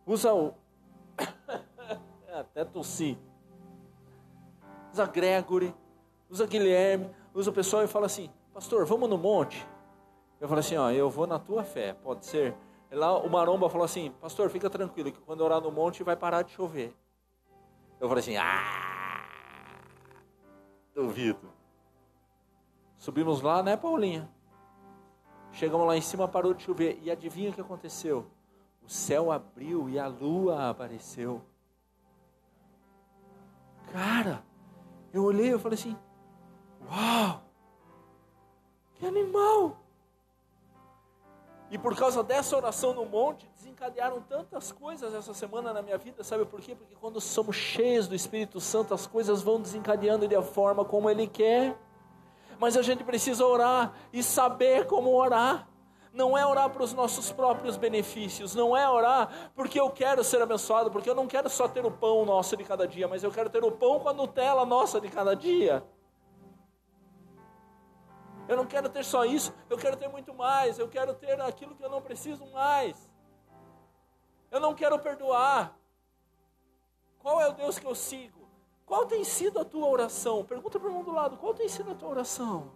usa 0.06 0.32
o. 0.36 0.54
Até 2.32 2.64
tossi. 2.64 3.18
Usa 4.94 5.08
Gregory, 5.08 5.74
usa 6.30 6.46
Guilherme, 6.46 7.10
usa 7.34 7.50
o 7.50 7.54
pessoal 7.54 7.84
e 7.84 7.88
fala 7.88 8.06
assim: 8.06 8.30
Pastor, 8.54 8.86
vamos 8.86 9.10
no 9.10 9.18
monte? 9.18 9.68
Eu 10.40 10.48
falo 10.48 10.60
assim: 10.60 10.78
Ó, 10.78 10.92
eu 10.92 11.10
vou 11.10 11.26
na 11.26 11.40
tua 11.40 11.64
fé, 11.64 11.94
pode 11.94 12.24
ser. 12.24 12.56
E 12.92 12.96
lá 12.96 13.18
o 13.18 13.28
Maromba 13.28 13.68
falou 13.68 13.86
assim: 13.86 14.12
Pastor, 14.22 14.48
fica 14.52 14.70
tranquilo, 14.70 15.12
que 15.12 15.22
quando 15.22 15.42
orar 15.42 15.60
no 15.60 15.72
monte 15.72 16.04
vai 16.04 16.16
parar 16.16 16.44
de 16.44 16.52
chover. 16.52 16.96
Eu 18.00 18.08
falei 18.08 18.22
assim: 18.22 18.38
Ah, 18.38 19.26
duvido. 20.94 21.57
Subimos 22.98 23.42
lá, 23.42 23.62
né, 23.62 23.78
Paulinha? 23.78 24.30
Chegamos 25.52 25.88
lá 25.88 25.96
em 25.96 26.02
cima, 26.02 26.28
parou 26.28 26.54
de 26.54 26.64
chover. 26.64 27.00
E 27.02 27.12
adivinha 27.12 27.50
o 27.50 27.54
que 27.54 27.62
aconteceu? 27.62 28.28
O 28.84 28.90
céu 28.90 29.32
abriu 29.32 29.90
e 29.90 30.00
a 30.00 30.08
lua 30.08 30.70
apareceu. 30.70 31.42
Cara, 33.92 34.44
eu 35.14 35.24
olhei 35.24 35.54
e 35.54 35.60
falei 35.60 35.78
assim: 35.78 35.98
Uau! 36.90 37.42
Que 38.96 39.06
animal! 39.06 39.78
E 41.70 41.78
por 41.78 41.96
causa 41.96 42.24
dessa 42.24 42.56
oração 42.56 42.94
no 42.94 43.06
monte, 43.06 43.50
desencadearam 43.56 44.22
tantas 44.22 44.72
coisas 44.72 45.14
essa 45.14 45.34
semana 45.34 45.74
na 45.74 45.82
minha 45.82 45.98
vida, 45.98 46.24
sabe 46.24 46.46
por 46.46 46.62
quê? 46.62 46.74
Porque 46.74 46.96
quando 46.96 47.20
somos 47.20 47.58
cheios 47.58 48.08
do 48.08 48.16
Espírito 48.16 48.62
Santo, 48.62 48.94
as 48.94 49.06
coisas 49.06 49.42
vão 49.42 49.60
desencadeando 49.60 50.28
de 50.28 50.36
a 50.36 50.42
forma 50.42 50.86
como 50.86 51.10
Ele 51.10 51.28
quer 51.28 51.78
mas 52.60 52.76
a 52.76 52.82
gente 52.82 53.04
precisa 53.04 53.46
orar 53.46 53.94
e 54.12 54.24
saber 54.24 54.88
como 54.88 55.14
orar. 55.16 55.68
Não 56.12 56.36
é 56.36 56.44
orar 56.46 56.70
para 56.72 56.82
os 56.82 56.94
nossos 56.94 57.32
próprios 57.32 57.78
benefícios, 57.78 58.56
não 58.56 58.76
é 58.76 58.90
orar 58.90 59.52
porque 59.56 59.80
eu 59.80 59.90
quero 59.92 60.24
ser 60.24 60.42
abençoado, 60.42 60.90
porque 60.90 61.10
eu 61.10 61.14
não 61.14 61.28
quero 61.28 61.48
só 61.50 61.68
ter 61.68 61.86
o 61.86 61.92
pão 61.92 62.26
nosso 62.26 62.58
de 62.58 62.64
cada 62.64 62.88
dia, 62.88 63.08
mas 63.08 63.24
eu 63.24 63.32
quero 63.32 63.50
ter 63.50 63.64
o 63.64 63.72
pão 63.72 64.00
com 64.00 64.10
a 64.10 64.14
Nutella 64.14 64.66
nossa 64.66 65.00
de 65.00 65.10
cada 65.10 65.36
dia. 65.36 65.84
Eu 68.48 68.56
não 68.56 68.66
quero 68.66 68.90
ter 68.90 69.04
só 69.04 69.26
isso, 69.26 69.54
eu 69.70 69.78
quero 69.78 69.98
ter 69.98 70.08
muito 70.08 70.34
mais, 70.34 70.80
eu 70.80 70.88
quero 70.88 71.14
ter 71.14 71.40
aquilo 71.42 71.76
que 71.76 71.84
eu 71.84 71.90
não 71.90 72.02
preciso 72.02 72.46
mais. 72.48 73.12
Eu 74.50 74.60
não 74.60 74.74
quero 74.74 74.98
perdoar. 74.98 75.78
Qual 77.20 77.42
é 77.42 77.50
o 77.50 77.54
Deus 77.54 77.78
que 77.78 77.86
eu 77.86 77.94
sigo? 77.94 78.37
Qual 78.88 79.06
tem 79.06 79.22
sido 79.26 79.60
a 79.60 79.66
tua 79.66 79.86
oração? 79.86 80.46
Pergunta 80.46 80.80
para 80.80 80.88
o 80.88 80.90
irmão 80.90 81.04
do 81.04 81.12
lado: 81.12 81.36
qual 81.36 81.54
tem 81.54 81.68
sido 81.68 81.92
a 81.92 81.94
tua 81.94 82.08
oração? 82.08 82.72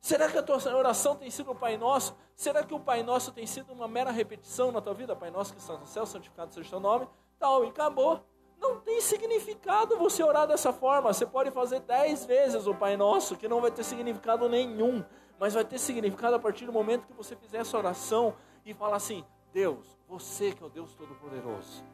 Será 0.00 0.28
que 0.28 0.36
a 0.36 0.42
tua 0.42 0.56
oração 0.76 1.14
tem 1.14 1.30
sido 1.30 1.52
o 1.52 1.54
Pai 1.54 1.78
Nosso? 1.78 2.14
Será 2.34 2.62
que 2.64 2.74
o 2.74 2.80
Pai 2.80 3.02
Nosso 3.04 3.30
tem 3.32 3.46
sido 3.46 3.72
uma 3.72 3.86
mera 3.86 4.10
repetição 4.10 4.72
na 4.72 4.80
tua 4.80 4.92
vida? 4.92 5.14
Pai 5.14 5.30
Nosso 5.30 5.54
que 5.54 5.60
está 5.60 5.78
no 5.78 5.86
céu, 5.86 6.04
santificado 6.04 6.52
seja 6.52 6.66
o 6.66 6.70
teu 6.72 6.80
nome, 6.80 7.08
tal, 7.38 7.64
e 7.64 7.68
acabou. 7.68 8.20
Não 8.58 8.80
tem 8.80 9.00
significado 9.00 9.96
você 9.96 10.24
orar 10.24 10.46
dessa 10.48 10.72
forma. 10.72 11.12
Você 11.12 11.24
pode 11.24 11.52
fazer 11.52 11.80
dez 11.80 12.26
vezes 12.26 12.66
o 12.66 12.74
Pai 12.74 12.96
Nosso, 12.96 13.36
que 13.36 13.46
não 13.46 13.60
vai 13.60 13.70
ter 13.70 13.84
significado 13.84 14.48
nenhum, 14.48 15.04
mas 15.38 15.54
vai 15.54 15.64
ter 15.64 15.78
significado 15.78 16.34
a 16.34 16.38
partir 16.40 16.66
do 16.66 16.72
momento 16.72 17.06
que 17.06 17.12
você 17.12 17.36
fizer 17.36 17.58
essa 17.58 17.78
oração 17.78 18.34
e 18.66 18.74
falar 18.74 18.96
assim: 18.96 19.24
Deus, 19.52 19.96
você 20.08 20.52
que 20.52 20.64
é 20.64 20.66
o 20.66 20.68
Deus 20.68 20.94
Todo-Poderoso, 20.94 21.84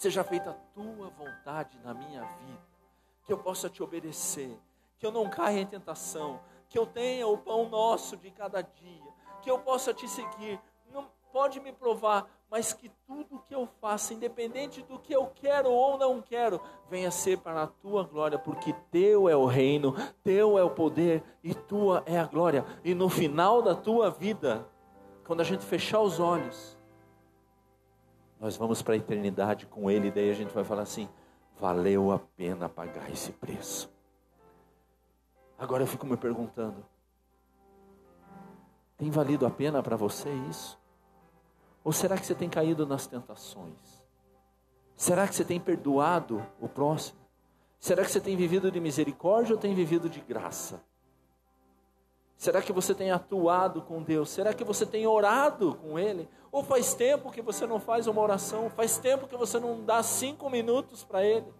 seja 0.00 0.24
feita 0.24 0.48
a 0.48 0.54
tua 0.54 1.10
vontade 1.10 1.78
na 1.84 1.92
minha 1.92 2.22
vida, 2.22 2.62
que 3.22 3.30
eu 3.30 3.36
possa 3.36 3.68
te 3.68 3.82
obedecer, 3.82 4.58
que 4.98 5.04
eu 5.04 5.12
não 5.12 5.28
caia 5.28 5.60
em 5.60 5.66
tentação, 5.66 6.40
que 6.70 6.78
eu 6.78 6.86
tenha 6.86 7.28
o 7.28 7.36
pão 7.36 7.68
nosso 7.68 8.16
de 8.16 8.30
cada 8.30 8.62
dia, 8.62 9.12
que 9.42 9.50
eu 9.50 9.58
possa 9.58 9.92
te 9.92 10.08
seguir. 10.08 10.58
Não 10.90 11.06
pode 11.30 11.60
me 11.60 11.70
provar, 11.70 12.26
mas 12.50 12.72
que 12.72 12.88
tudo 13.06 13.44
que 13.46 13.54
eu 13.54 13.68
faça, 13.78 14.14
independente 14.14 14.80
do 14.80 14.98
que 14.98 15.14
eu 15.14 15.26
quero 15.34 15.70
ou 15.70 15.98
não 15.98 16.22
quero, 16.22 16.62
venha 16.88 17.10
ser 17.10 17.36
para 17.36 17.64
a 17.64 17.66
tua 17.66 18.02
glória, 18.02 18.38
porque 18.38 18.72
teu 18.90 19.28
é 19.28 19.36
o 19.36 19.44
reino, 19.44 19.94
teu 20.24 20.56
é 20.56 20.64
o 20.64 20.70
poder 20.70 21.22
e 21.44 21.52
tua 21.52 22.02
é 22.06 22.18
a 22.18 22.24
glória. 22.24 22.64
E 22.82 22.94
no 22.94 23.10
final 23.10 23.60
da 23.60 23.74
tua 23.74 24.10
vida, 24.10 24.66
quando 25.26 25.42
a 25.42 25.44
gente 25.44 25.62
fechar 25.62 26.00
os 26.00 26.18
olhos, 26.18 26.79
nós 28.40 28.56
vamos 28.56 28.80
para 28.80 28.94
a 28.94 28.96
eternidade 28.96 29.66
com 29.66 29.90
Ele, 29.90 30.08
e 30.08 30.10
daí 30.10 30.30
a 30.30 30.34
gente 30.34 30.54
vai 30.54 30.64
falar 30.64 30.82
assim: 30.82 31.08
valeu 31.58 32.10
a 32.10 32.18
pena 32.18 32.70
pagar 32.70 33.10
esse 33.10 33.32
preço. 33.32 33.92
Agora 35.58 35.82
eu 35.82 35.86
fico 35.86 36.06
me 36.06 36.16
perguntando: 36.16 36.82
tem 38.96 39.10
valido 39.10 39.44
a 39.44 39.50
pena 39.50 39.82
para 39.82 39.94
você 39.94 40.30
isso? 40.48 40.80
Ou 41.84 41.92
será 41.92 42.16
que 42.16 42.24
você 42.24 42.34
tem 42.34 42.48
caído 42.48 42.86
nas 42.86 43.06
tentações? 43.06 44.02
Será 44.96 45.28
que 45.28 45.34
você 45.34 45.44
tem 45.44 45.60
perdoado 45.60 46.44
o 46.58 46.68
próximo? 46.68 47.18
Será 47.78 48.04
que 48.04 48.10
você 48.10 48.20
tem 48.20 48.36
vivido 48.36 48.70
de 48.70 48.80
misericórdia 48.80 49.54
ou 49.54 49.60
tem 49.60 49.74
vivido 49.74 50.08
de 50.08 50.20
graça? 50.20 50.82
Será 52.40 52.62
que 52.62 52.72
você 52.72 52.94
tem 52.94 53.10
atuado 53.10 53.82
com 53.82 54.02
Deus? 54.02 54.30
Será 54.30 54.54
que 54.54 54.64
você 54.64 54.86
tem 54.86 55.06
orado 55.06 55.74
com 55.74 55.98
Ele? 55.98 56.26
Ou 56.50 56.64
faz 56.64 56.94
tempo 56.94 57.30
que 57.30 57.42
você 57.42 57.66
não 57.66 57.78
faz 57.78 58.06
uma 58.06 58.22
oração? 58.22 58.70
Faz 58.70 58.96
tempo 58.96 59.28
que 59.28 59.36
você 59.36 59.60
não 59.60 59.84
dá 59.84 60.02
cinco 60.02 60.48
minutos 60.48 61.04
para 61.04 61.22
Ele? 61.22 61.52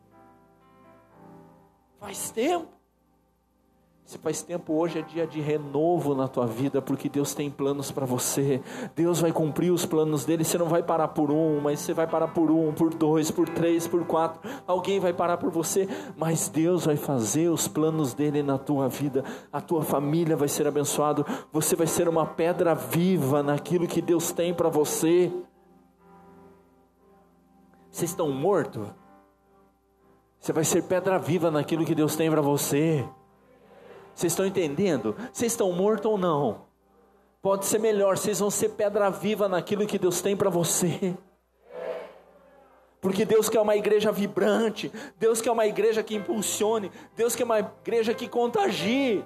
Faz 1.99 2.31
tempo. 2.31 2.80
Se 4.05 4.19
faz 4.19 4.43
tempo, 4.43 4.75
hoje 4.75 4.99
é 4.99 5.03
dia 5.03 5.25
de 5.25 5.41
renovo 5.41 6.17
na 6.17 6.27
tua 6.27 6.45
vida, 6.45 6.83
porque 6.83 7.09
Deus 7.09 7.33
tem 7.33 7.49
planos 7.49 7.93
para 7.93 8.05
você. 8.05 8.61
Deus 8.97 9.21
vai 9.21 9.31
cumprir 9.31 9.71
os 9.71 9.87
planos 9.87 10.25
dele. 10.25 10.43
Você 10.45 10.59
não 10.59 10.67
vai 10.67 10.83
parar 10.83 11.09
por 11.09 11.31
um, 11.31 11.61
mas 11.61 11.79
você 11.79 11.95
vai 11.95 12.09
parar 12.09 12.29
por 12.29 12.51
um, 12.51 12.73
por 12.73 12.93
dois, 12.93 13.31
por 13.31 13.49
três, 13.49 13.87
por 13.87 14.05
quatro. 14.05 14.41
Alguém 14.67 14.99
vai 14.99 15.13
parar 15.13 15.37
por 15.37 15.51
você, 15.51 15.89
mas 16.17 16.49
Deus 16.49 16.87
vai 16.87 16.97
fazer 16.97 17.51
os 17.51 17.69
planos 17.69 18.13
dele 18.13 18.43
na 18.43 18.59
tua 18.59 18.89
vida. 18.89 19.25
A 19.53 19.61
tua 19.61 19.83
família 19.83 20.37
vai 20.37 20.49
ser 20.49 20.67
abençoada. 20.67 21.25
Você 21.53 21.77
vai 21.77 21.87
ser 21.87 22.09
uma 22.09 22.27
pedra 22.27 22.75
viva 22.75 23.45
naquilo 23.45 23.87
que 23.87 24.03
Deus 24.03 24.33
tem 24.33 24.53
para 24.53 24.69
você. 24.69 25.33
Vocês 27.93 28.11
estão 28.11 28.31
mortos? 28.33 28.89
Você 30.41 30.53
vai 30.53 30.65
ser 30.65 30.83
pedra 30.85 31.19
viva 31.19 31.51
naquilo 31.51 31.85
que 31.85 31.95
Deus 31.95 32.17
tem 32.17 32.29
para 32.29 32.41
você. 32.41 33.07
Vocês 34.21 34.35
estão 34.35 34.45
entendendo? 34.45 35.17
Vocês 35.33 35.51
estão 35.51 35.73
mortos 35.73 36.05
ou 36.05 36.19
não? 36.19 36.67
Pode 37.41 37.65
ser 37.65 37.79
melhor, 37.79 38.19
vocês 38.19 38.39
vão 38.39 38.51
ser 38.51 38.69
pedra 38.69 39.09
viva 39.09 39.49
naquilo 39.49 39.87
que 39.87 39.99
Deus 39.99 40.21
tem 40.21 40.37
para 40.37 40.51
você. 40.51 41.17
Porque 43.01 43.25
Deus 43.25 43.49
quer 43.49 43.61
uma 43.61 43.75
igreja 43.77 44.13
vibrante, 44.13 44.93
Deus 45.17 45.41
quer 45.41 45.51
uma 45.51 45.67
igreja 45.67 46.03
que 46.03 46.15
impulsione, 46.15 46.93
Deus 47.17 47.35
quer 47.35 47.45
uma 47.45 47.61
igreja 47.61 48.13
que 48.13 48.29
contagie. 48.29 49.25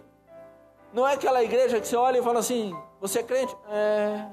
Não 0.92 1.04
é 1.04 1.14
aquela 1.14 1.42
igreja 1.42 1.80
que 1.80 1.88
você 1.88 1.96
olha 1.96 2.18
e 2.18 2.22
fala 2.22 2.38
assim: 2.38 2.72
você 3.00 3.18
é 3.18 3.22
crente? 3.24 3.56
É. 3.68 4.28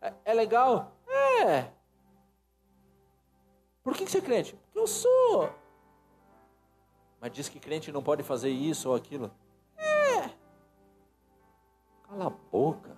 É, 0.00 0.12
é 0.26 0.32
legal? 0.32 0.92
É. 1.08 1.64
Por 3.82 3.94
que, 3.94 4.04
que 4.04 4.12
você 4.12 4.18
é 4.18 4.20
crente? 4.20 4.54
Porque 4.54 4.78
eu 4.78 4.86
sou 4.86 5.50
mas 7.22 7.32
diz 7.32 7.48
que 7.48 7.60
crente 7.60 7.92
não 7.92 8.02
pode 8.02 8.24
fazer 8.24 8.50
isso 8.50 8.88
ou 8.88 8.96
aquilo. 8.96 9.30
É. 9.78 10.28
Cala 12.02 12.26
a 12.26 12.30
boca. 12.30 12.96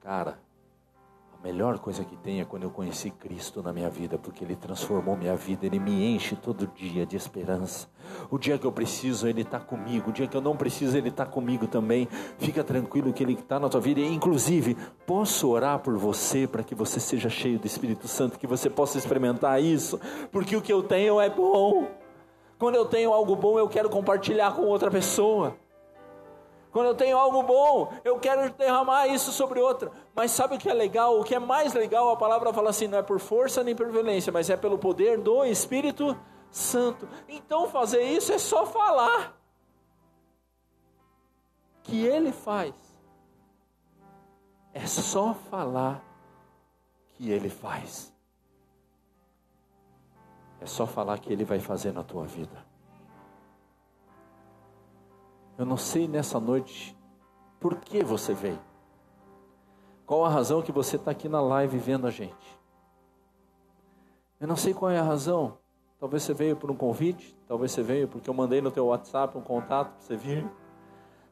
Cara, 0.00 0.40
a 1.40 1.46
melhor 1.46 1.78
coisa 1.78 2.04
que 2.04 2.16
tem 2.16 2.40
é 2.40 2.44
quando 2.44 2.64
eu 2.64 2.70
conheci 2.70 3.10
Cristo 3.10 3.62
na 3.62 3.72
minha 3.72 3.88
vida, 3.88 4.18
porque 4.18 4.44
Ele 4.44 4.56
transformou 4.56 5.16
minha 5.16 5.36
vida, 5.36 5.64
Ele 5.64 5.78
me 5.78 6.04
enche 6.04 6.34
todo 6.34 6.66
dia 6.66 7.06
de 7.06 7.16
esperança. 7.16 7.88
O 8.28 8.36
dia 8.36 8.58
que 8.58 8.66
eu 8.66 8.72
preciso, 8.72 9.28
Ele 9.28 9.42
está 9.42 9.60
comigo. 9.60 10.10
O 10.10 10.12
dia 10.12 10.26
que 10.26 10.36
eu 10.36 10.40
não 10.40 10.56
preciso, 10.56 10.96
Ele 10.96 11.10
está 11.10 11.24
comigo 11.24 11.68
também. 11.68 12.08
Fica 12.38 12.64
tranquilo 12.64 13.12
que 13.12 13.22
Ele 13.22 13.34
está 13.34 13.60
na 13.60 13.68
tua 13.68 13.80
vida. 13.80 14.00
E, 14.00 14.12
inclusive, 14.12 14.76
posso 15.06 15.48
orar 15.48 15.78
por 15.78 15.96
você 15.96 16.44
para 16.44 16.64
que 16.64 16.74
você 16.74 16.98
seja 16.98 17.28
cheio 17.28 17.58
do 17.60 17.66
Espírito 17.68 18.08
Santo, 18.08 18.36
que 18.36 18.46
você 18.46 18.68
possa 18.68 18.98
experimentar 18.98 19.62
isso, 19.62 20.00
porque 20.32 20.56
o 20.56 20.60
que 20.60 20.72
eu 20.72 20.82
tenho 20.82 21.20
é 21.20 21.30
bom. 21.30 21.86
Quando 22.58 22.74
eu 22.74 22.84
tenho 22.84 23.12
algo 23.12 23.36
bom, 23.36 23.56
eu 23.60 23.68
quero 23.68 23.88
compartilhar 23.88 24.56
com 24.56 24.62
outra 24.62 24.90
pessoa. 24.90 25.56
Quando 26.78 26.90
eu 26.90 26.94
tenho 26.94 27.18
algo 27.18 27.42
bom, 27.42 27.92
eu 28.04 28.20
quero 28.20 28.52
derramar 28.52 29.08
isso 29.08 29.32
sobre 29.32 29.58
outra. 29.58 29.90
Mas 30.14 30.30
sabe 30.30 30.54
o 30.54 30.58
que 30.60 30.70
é 30.70 30.72
legal? 30.72 31.18
O 31.18 31.24
que 31.24 31.34
é 31.34 31.38
mais 31.40 31.74
legal? 31.74 32.08
A 32.12 32.16
palavra 32.16 32.52
fala 32.52 32.70
assim: 32.70 32.86
não 32.86 32.98
é 32.98 33.02
por 33.02 33.18
força 33.18 33.64
nem 33.64 33.74
por 33.74 33.90
violência, 33.90 34.32
mas 34.32 34.48
é 34.48 34.56
pelo 34.56 34.78
poder 34.78 35.18
do 35.18 35.44
Espírito 35.44 36.16
Santo. 36.52 37.08
Então 37.28 37.66
fazer 37.66 38.04
isso 38.04 38.32
é 38.32 38.38
só 38.38 38.64
falar. 38.64 39.36
Que 41.82 42.06
Ele 42.06 42.30
faz. 42.30 42.72
É 44.72 44.86
só 44.86 45.34
falar 45.50 46.00
que 47.16 47.28
Ele 47.28 47.50
faz. 47.50 48.14
É 50.60 50.66
só 50.66 50.86
falar 50.86 51.18
que 51.18 51.32
Ele 51.32 51.44
vai 51.44 51.58
fazer 51.58 51.92
na 51.92 52.04
tua 52.04 52.24
vida. 52.24 52.67
Eu 55.58 55.66
não 55.66 55.76
sei 55.76 56.06
nessa 56.06 56.38
noite 56.38 56.96
por 57.58 57.80
que 57.80 58.04
você 58.04 58.32
veio. 58.32 58.60
Qual 60.06 60.24
a 60.24 60.28
razão 60.28 60.62
que 60.62 60.70
você 60.70 60.94
está 60.94 61.10
aqui 61.10 61.28
na 61.28 61.40
live 61.40 61.76
vendo 61.76 62.06
a 62.06 62.10
gente? 62.12 62.58
Eu 64.38 64.46
não 64.46 64.54
sei 64.54 64.72
qual 64.72 64.88
é 64.92 64.98
a 64.98 65.02
razão. 65.02 65.58
Talvez 65.98 66.22
você 66.22 66.32
veio 66.32 66.56
por 66.56 66.70
um 66.70 66.76
convite, 66.76 67.36
talvez 67.48 67.72
você 67.72 67.82
veio 67.82 68.06
porque 68.06 68.30
eu 68.30 68.34
mandei 68.34 68.60
no 68.60 68.70
teu 68.70 68.86
WhatsApp 68.86 69.36
um 69.36 69.42
contato 69.42 69.90
para 69.90 70.00
você 70.00 70.16
vir. 70.16 70.48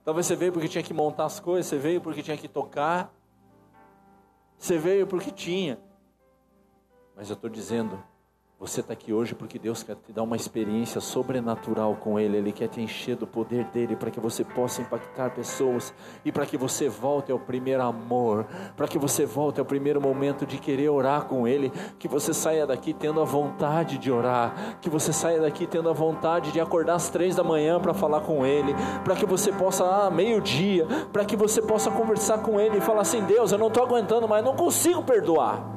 Talvez 0.05 0.27
você 0.27 0.35
veio 0.35 0.53
porque 0.53 0.69
tinha 0.69 0.83
que 0.83 0.93
montar 0.93 1.27
as 1.27 1.39
coisas, 1.39 1.67
você 1.67 1.79
veio 1.79 2.01
porque 2.01 2.21
tinha 2.21 2.37
que 2.37 2.49
tocar. 2.49 3.15
Você 4.59 4.77
veio 4.77 5.07
porque 5.07 5.31
tinha. 5.31 5.79
Mas 7.15 7.31
eu 7.31 7.35
estou 7.35 7.49
dizendo, 7.49 8.03
você 8.59 8.81
está 8.81 8.95
aqui 8.95 9.13
hoje 9.13 9.35
porque 9.35 9.59
Deus 9.59 9.83
quer 9.83 9.97
te 9.97 10.11
dar 10.11 10.23
uma 10.23 10.35
experiência 10.35 10.99
sobrenatural 10.99 11.95
com 11.97 12.19
Ele. 12.19 12.39
Ele 12.39 12.53
quer 12.53 12.69
te 12.69 12.81
encher 12.81 13.15
do 13.15 13.27
poder 13.27 13.65
dele 13.67 13.95
para 13.95 14.11
que 14.11 14.19
você 14.19 14.43
possa 14.45 14.81
impactar 14.81 15.31
pessoas 15.35 15.93
e 16.25 16.33
para 16.33 16.47
que 16.47 16.57
você 16.57 16.89
volte 16.89 17.31
ao 17.31 17.39
primeiro 17.39 17.83
amor, 17.83 18.47
para 18.75 18.89
que 18.89 18.99
você 18.99 19.27
volte 19.27 19.61
ao 19.61 19.67
primeiro 19.67 20.01
momento 20.01 20.47
de 20.47 20.57
querer 20.57 20.89
orar 20.89 21.27
com 21.27 21.47
Ele. 21.47 21.71
Que 21.99 22.09
você 22.09 22.33
saia 22.33 22.67
daqui 22.67 22.95
tendo 22.95 23.21
a 23.21 23.25
vontade 23.25 23.99
de 23.99 24.11
orar, 24.11 24.79
que 24.81 24.89
você 24.89 25.13
saia 25.13 25.39
daqui 25.39 25.67
tendo 25.67 25.91
a 25.91 25.93
vontade 25.93 26.51
de 26.51 26.59
acordar 26.59 26.95
às 26.95 27.11
três 27.11 27.37
da 27.37 27.45
manhã 27.45 27.79
para 27.79 27.93
falar 27.93 28.23
com 28.23 28.47
Ele, 28.47 28.75
para 29.05 29.15
que 29.15 29.27
você 29.27 29.53
possa, 29.53 29.85
ah, 29.85 30.11
meio-dia, 30.11 30.87
para 31.13 31.27
que 31.27 31.37
você 31.37 31.61
possa 31.61 31.91
conversar 31.91 32.39
com 32.39 32.59
Ele 32.59 32.79
e 32.79 32.81
falar 32.81 33.03
assim: 33.03 33.23
Deus, 33.25 33.53
eu 33.53 33.59
não 33.59 33.69
estou 33.69 33.85
aguentando 33.85 34.27
mais, 34.27 34.43
não 34.43 34.57
consigo 34.57 35.03
perdoar. 35.03 35.76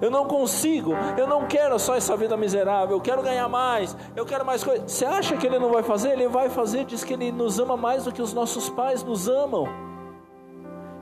Eu 0.00 0.10
não 0.10 0.26
consigo, 0.26 0.92
eu 1.16 1.26
não 1.26 1.46
quero 1.46 1.78
só 1.78 1.94
essa 1.94 2.16
vida 2.16 2.36
miserável, 2.36 2.96
eu 2.96 3.00
quero 3.00 3.22
ganhar 3.22 3.48
mais, 3.48 3.96
eu 4.14 4.24
quero 4.24 4.44
mais 4.44 4.62
coisas. 4.62 4.90
Você 4.90 5.04
acha 5.04 5.36
que 5.36 5.46
ele 5.46 5.58
não 5.58 5.72
vai 5.72 5.82
fazer? 5.82 6.12
Ele 6.12 6.28
vai 6.28 6.48
fazer, 6.48 6.84
diz 6.84 7.02
que 7.02 7.14
ele 7.14 7.32
nos 7.32 7.58
ama 7.58 7.76
mais 7.76 8.04
do 8.04 8.12
que 8.12 8.22
os 8.22 8.32
nossos 8.32 8.68
pais 8.70 9.02
nos 9.02 9.28
amam. 9.28 9.66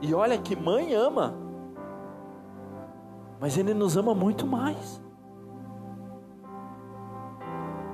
E 0.01 0.13
olha 0.13 0.37
que 0.37 0.55
mãe 0.55 0.93
ama, 0.93 1.35
mas 3.39 3.57
ele 3.57 3.73
nos 3.73 3.97
ama 3.97 4.13
muito 4.13 4.45
mais. 4.45 5.01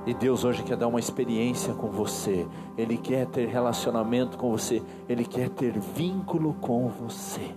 E 0.06 0.12
Deus 0.12 0.44
hoje 0.44 0.62
quer 0.62 0.76
dar 0.76 0.86
uma 0.86 1.00
experiência 1.00 1.72
com 1.72 1.90
você, 1.90 2.46
Ele 2.76 2.98
quer 2.98 3.26
ter 3.26 3.48
relacionamento 3.48 4.36
com 4.36 4.50
você, 4.50 4.82
Ele 5.08 5.24
quer 5.24 5.48
ter 5.48 5.78
vínculo 5.78 6.54
com 6.60 6.88
você. 6.88 7.54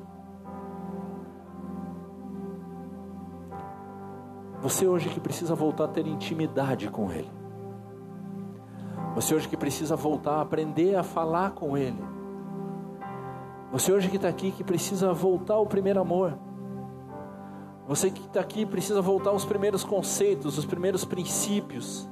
Você 4.68 4.86
hoje 4.86 5.08
que 5.08 5.22
precisa 5.22 5.56
voltar 5.56 5.86
a 5.86 5.88
ter 5.88 6.06
intimidade 6.06 6.90
com 6.90 7.10
Ele. 7.10 7.32
Você 9.16 9.34
hoje 9.34 9.48
que 9.48 9.56
precisa 9.56 9.96
voltar 9.96 10.32
a 10.32 10.42
aprender 10.42 10.94
a 10.96 11.04
falar 11.04 11.52
com 11.52 11.78
Ele. 11.78 12.04
Você 13.72 13.94
hoje 13.94 14.10
que 14.10 14.18
está 14.18 14.28
aqui 14.28 14.52
que 14.52 14.66
precisa 14.66 15.14
voltar 15.14 15.54
ao 15.54 15.66
primeiro 15.66 16.02
amor. 16.02 16.38
Você 17.88 18.12
que 18.12 18.20
está 18.20 18.42
aqui 18.42 18.66
precisa 18.66 19.02
voltar 19.02 19.30
aos 19.30 19.46
primeiros 19.46 19.86
conceitos, 19.86 20.58
os 20.58 20.66
primeiros 20.66 21.06
princípios. 21.06 22.06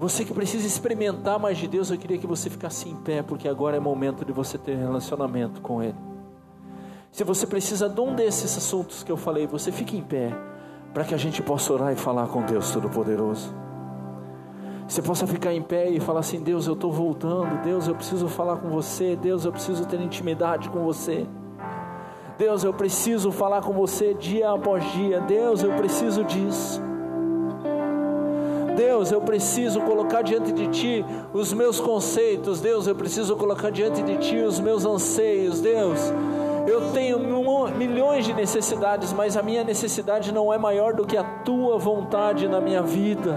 Você 0.00 0.24
que 0.24 0.32
precisa 0.32 0.66
experimentar 0.66 1.38
mais 1.38 1.58
de 1.58 1.68
Deus, 1.68 1.90
eu 1.90 1.98
queria 1.98 2.16
que 2.16 2.26
você 2.26 2.48
ficasse 2.48 2.88
em 2.88 2.96
pé, 2.96 3.22
porque 3.22 3.46
agora 3.46 3.76
é 3.76 3.80
momento 3.80 4.24
de 4.24 4.32
você 4.32 4.56
ter 4.56 4.74
relacionamento 4.74 5.60
com 5.60 5.82
Ele. 5.82 5.98
Se 7.12 7.24
você 7.24 7.46
precisa 7.46 7.90
de 7.90 8.00
um 8.00 8.14
desses 8.14 8.56
assuntos 8.56 9.02
que 9.02 9.12
eu 9.12 9.18
falei, 9.18 9.46
você 9.46 9.70
fique 9.70 9.98
em 9.98 10.02
pé 10.02 10.53
para 10.94 11.02
que 11.02 11.12
a 11.12 11.18
gente 11.18 11.42
possa 11.42 11.72
orar 11.72 11.92
e 11.92 11.96
falar 11.96 12.28
com 12.28 12.40
Deus 12.42 12.70
Todo-Poderoso. 12.70 13.52
Você 14.86 15.02
possa 15.02 15.26
ficar 15.26 15.52
em 15.52 15.60
pé 15.60 15.90
e 15.90 15.98
falar 15.98 16.20
assim: 16.20 16.40
Deus, 16.40 16.68
eu 16.68 16.74
estou 16.74 16.92
voltando. 16.92 17.62
Deus, 17.64 17.88
eu 17.88 17.96
preciso 17.96 18.28
falar 18.28 18.58
com 18.58 18.68
você. 18.68 19.16
Deus, 19.16 19.44
eu 19.44 19.50
preciso 19.50 19.84
ter 19.86 20.00
intimidade 20.00 20.70
com 20.70 20.84
você. 20.84 21.26
Deus, 22.38 22.62
eu 22.62 22.72
preciso 22.72 23.32
falar 23.32 23.60
com 23.60 23.72
você 23.72 24.14
dia 24.14 24.50
após 24.50 24.84
dia. 24.92 25.20
Deus, 25.20 25.62
eu 25.62 25.72
preciso 25.72 26.22
disso. 26.24 26.80
Deus, 28.76 29.10
eu 29.10 29.20
preciso 29.20 29.80
colocar 29.80 30.22
diante 30.22 30.52
de 30.52 30.68
Ti 30.68 31.04
os 31.32 31.52
meus 31.52 31.80
conceitos. 31.80 32.60
Deus, 32.60 32.86
eu 32.86 32.94
preciso 32.94 33.36
colocar 33.36 33.70
diante 33.70 34.02
de 34.02 34.16
Ti 34.18 34.36
os 34.38 34.60
meus 34.60 34.84
anseios. 34.84 35.60
Deus, 35.60 36.12
Eu 36.66 36.92
tenho 36.92 37.18
milhões 37.76 38.24
de 38.24 38.32
necessidades, 38.32 39.12
mas 39.12 39.36
a 39.36 39.42
minha 39.42 39.62
necessidade 39.62 40.32
não 40.32 40.52
é 40.52 40.58
maior 40.58 40.94
do 40.94 41.06
que 41.06 41.16
a 41.16 41.22
tua 41.22 41.76
vontade 41.78 42.48
na 42.48 42.60
minha 42.60 42.82
vida. 42.82 43.36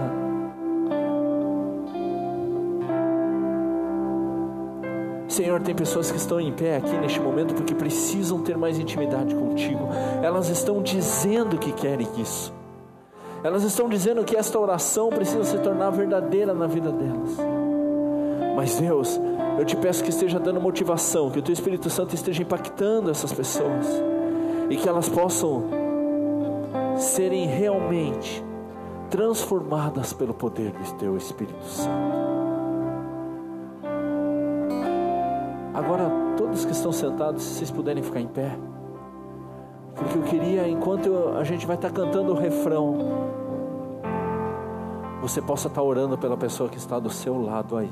Senhor, 5.28 5.60
tem 5.60 5.74
pessoas 5.74 6.10
que 6.10 6.16
estão 6.16 6.40
em 6.40 6.52
pé 6.52 6.78
aqui 6.78 6.96
neste 6.96 7.20
momento 7.20 7.54
porque 7.54 7.74
precisam 7.74 8.42
ter 8.42 8.56
mais 8.56 8.78
intimidade 8.78 9.34
contigo. 9.34 9.88
Elas 10.22 10.48
estão 10.48 10.82
dizendo 10.82 11.58
que 11.58 11.70
querem 11.72 12.08
isso. 12.18 12.52
Elas 13.44 13.62
estão 13.62 13.88
dizendo 13.88 14.24
que 14.24 14.36
esta 14.36 14.58
oração 14.58 15.10
precisa 15.10 15.44
se 15.44 15.58
tornar 15.58 15.90
verdadeira 15.90 16.52
na 16.52 16.66
vida 16.66 16.90
delas. 16.90 17.36
Mas 18.56 18.80
Deus, 18.80 19.20
eu 19.58 19.64
te 19.64 19.76
peço 19.76 20.04
que 20.04 20.10
esteja 20.10 20.38
dando 20.38 20.60
motivação, 20.60 21.30
que 21.30 21.40
o 21.40 21.42
teu 21.42 21.52
Espírito 21.52 21.90
Santo 21.90 22.14
esteja 22.14 22.42
impactando 22.42 23.10
essas 23.10 23.32
pessoas 23.32 23.86
e 24.70 24.76
que 24.76 24.88
elas 24.88 25.08
possam 25.08 25.64
serem 26.96 27.46
realmente 27.46 28.44
transformadas 29.10 30.12
pelo 30.12 30.32
poder 30.32 30.70
do 30.70 30.92
teu 30.94 31.16
Espírito 31.16 31.64
Santo. 31.64 32.18
Agora, 35.74 36.10
todos 36.36 36.64
que 36.64 36.72
estão 36.72 36.92
sentados, 36.92 37.42
se 37.42 37.54
vocês 37.54 37.70
puderem 37.70 38.02
ficar 38.02 38.20
em 38.20 38.28
pé, 38.28 38.56
porque 39.96 40.18
eu 40.18 40.22
queria, 40.22 40.68
enquanto 40.68 41.34
a 41.36 41.42
gente 41.42 41.66
vai 41.66 41.74
estar 41.74 41.90
cantando 41.90 42.32
o 42.32 42.36
refrão, 42.36 42.96
você 45.20 45.42
possa 45.42 45.66
estar 45.66 45.82
orando 45.82 46.16
pela 46.16 46.36
pessoa 46.36 46.68
que 46.68 46.78
está 46.78 47.00
do 47.00 47.10
seu 47.10 47.40
lado 47.42 47.76
aí. 47.76 47.90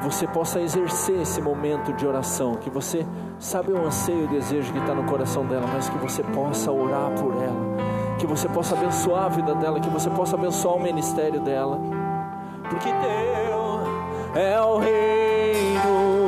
Que 0.00 0.06
você 0.06 0.26
possa 0.26 0.60
exercer 0.60 1.20
esse 1.20 1.42
momento 1.42 1.92
de 1.92 2.06
oração, 2.06 2.54
que 2.54 2.70
você 2.70 3.06
sabe 3.38 3.70
o 3.70 3.86
anseio 3.86 4.22
e 4.22 4.24
o 4.24 4.28
desejo 4.28 4.72
que 4.72 4.78
está 4.78 4.94
no 4.94 5.04
coração 5.04 5.44
dela, 5.44 5.66
mas 5.70 5.90
que 5.90 5.98
você 5.98 6.22
possa 6.22 6.72
orar 6.72 7.10
por 7.10 7.34
ela, 7.34 8.16
que 8.18 8.26
você 8.26 8.48
possa 8.48 8.74
abençoar 8.74 9.24
a 9.24 9.28
vida 9.28 9.54
dela, 9.54 9.78
que 9.78 9.90
você 9.90 10.08
possa 10.08 10.36
abençoar 10.36 10.76
o 10.76 10.80
ministério 10.80 11.40
dela, 11.40 11.78
porque 12.70 12.88
Deus 12.90 14.36
é 14.36 14.60
o 14.60 14.78
Rei. 14.78 16.19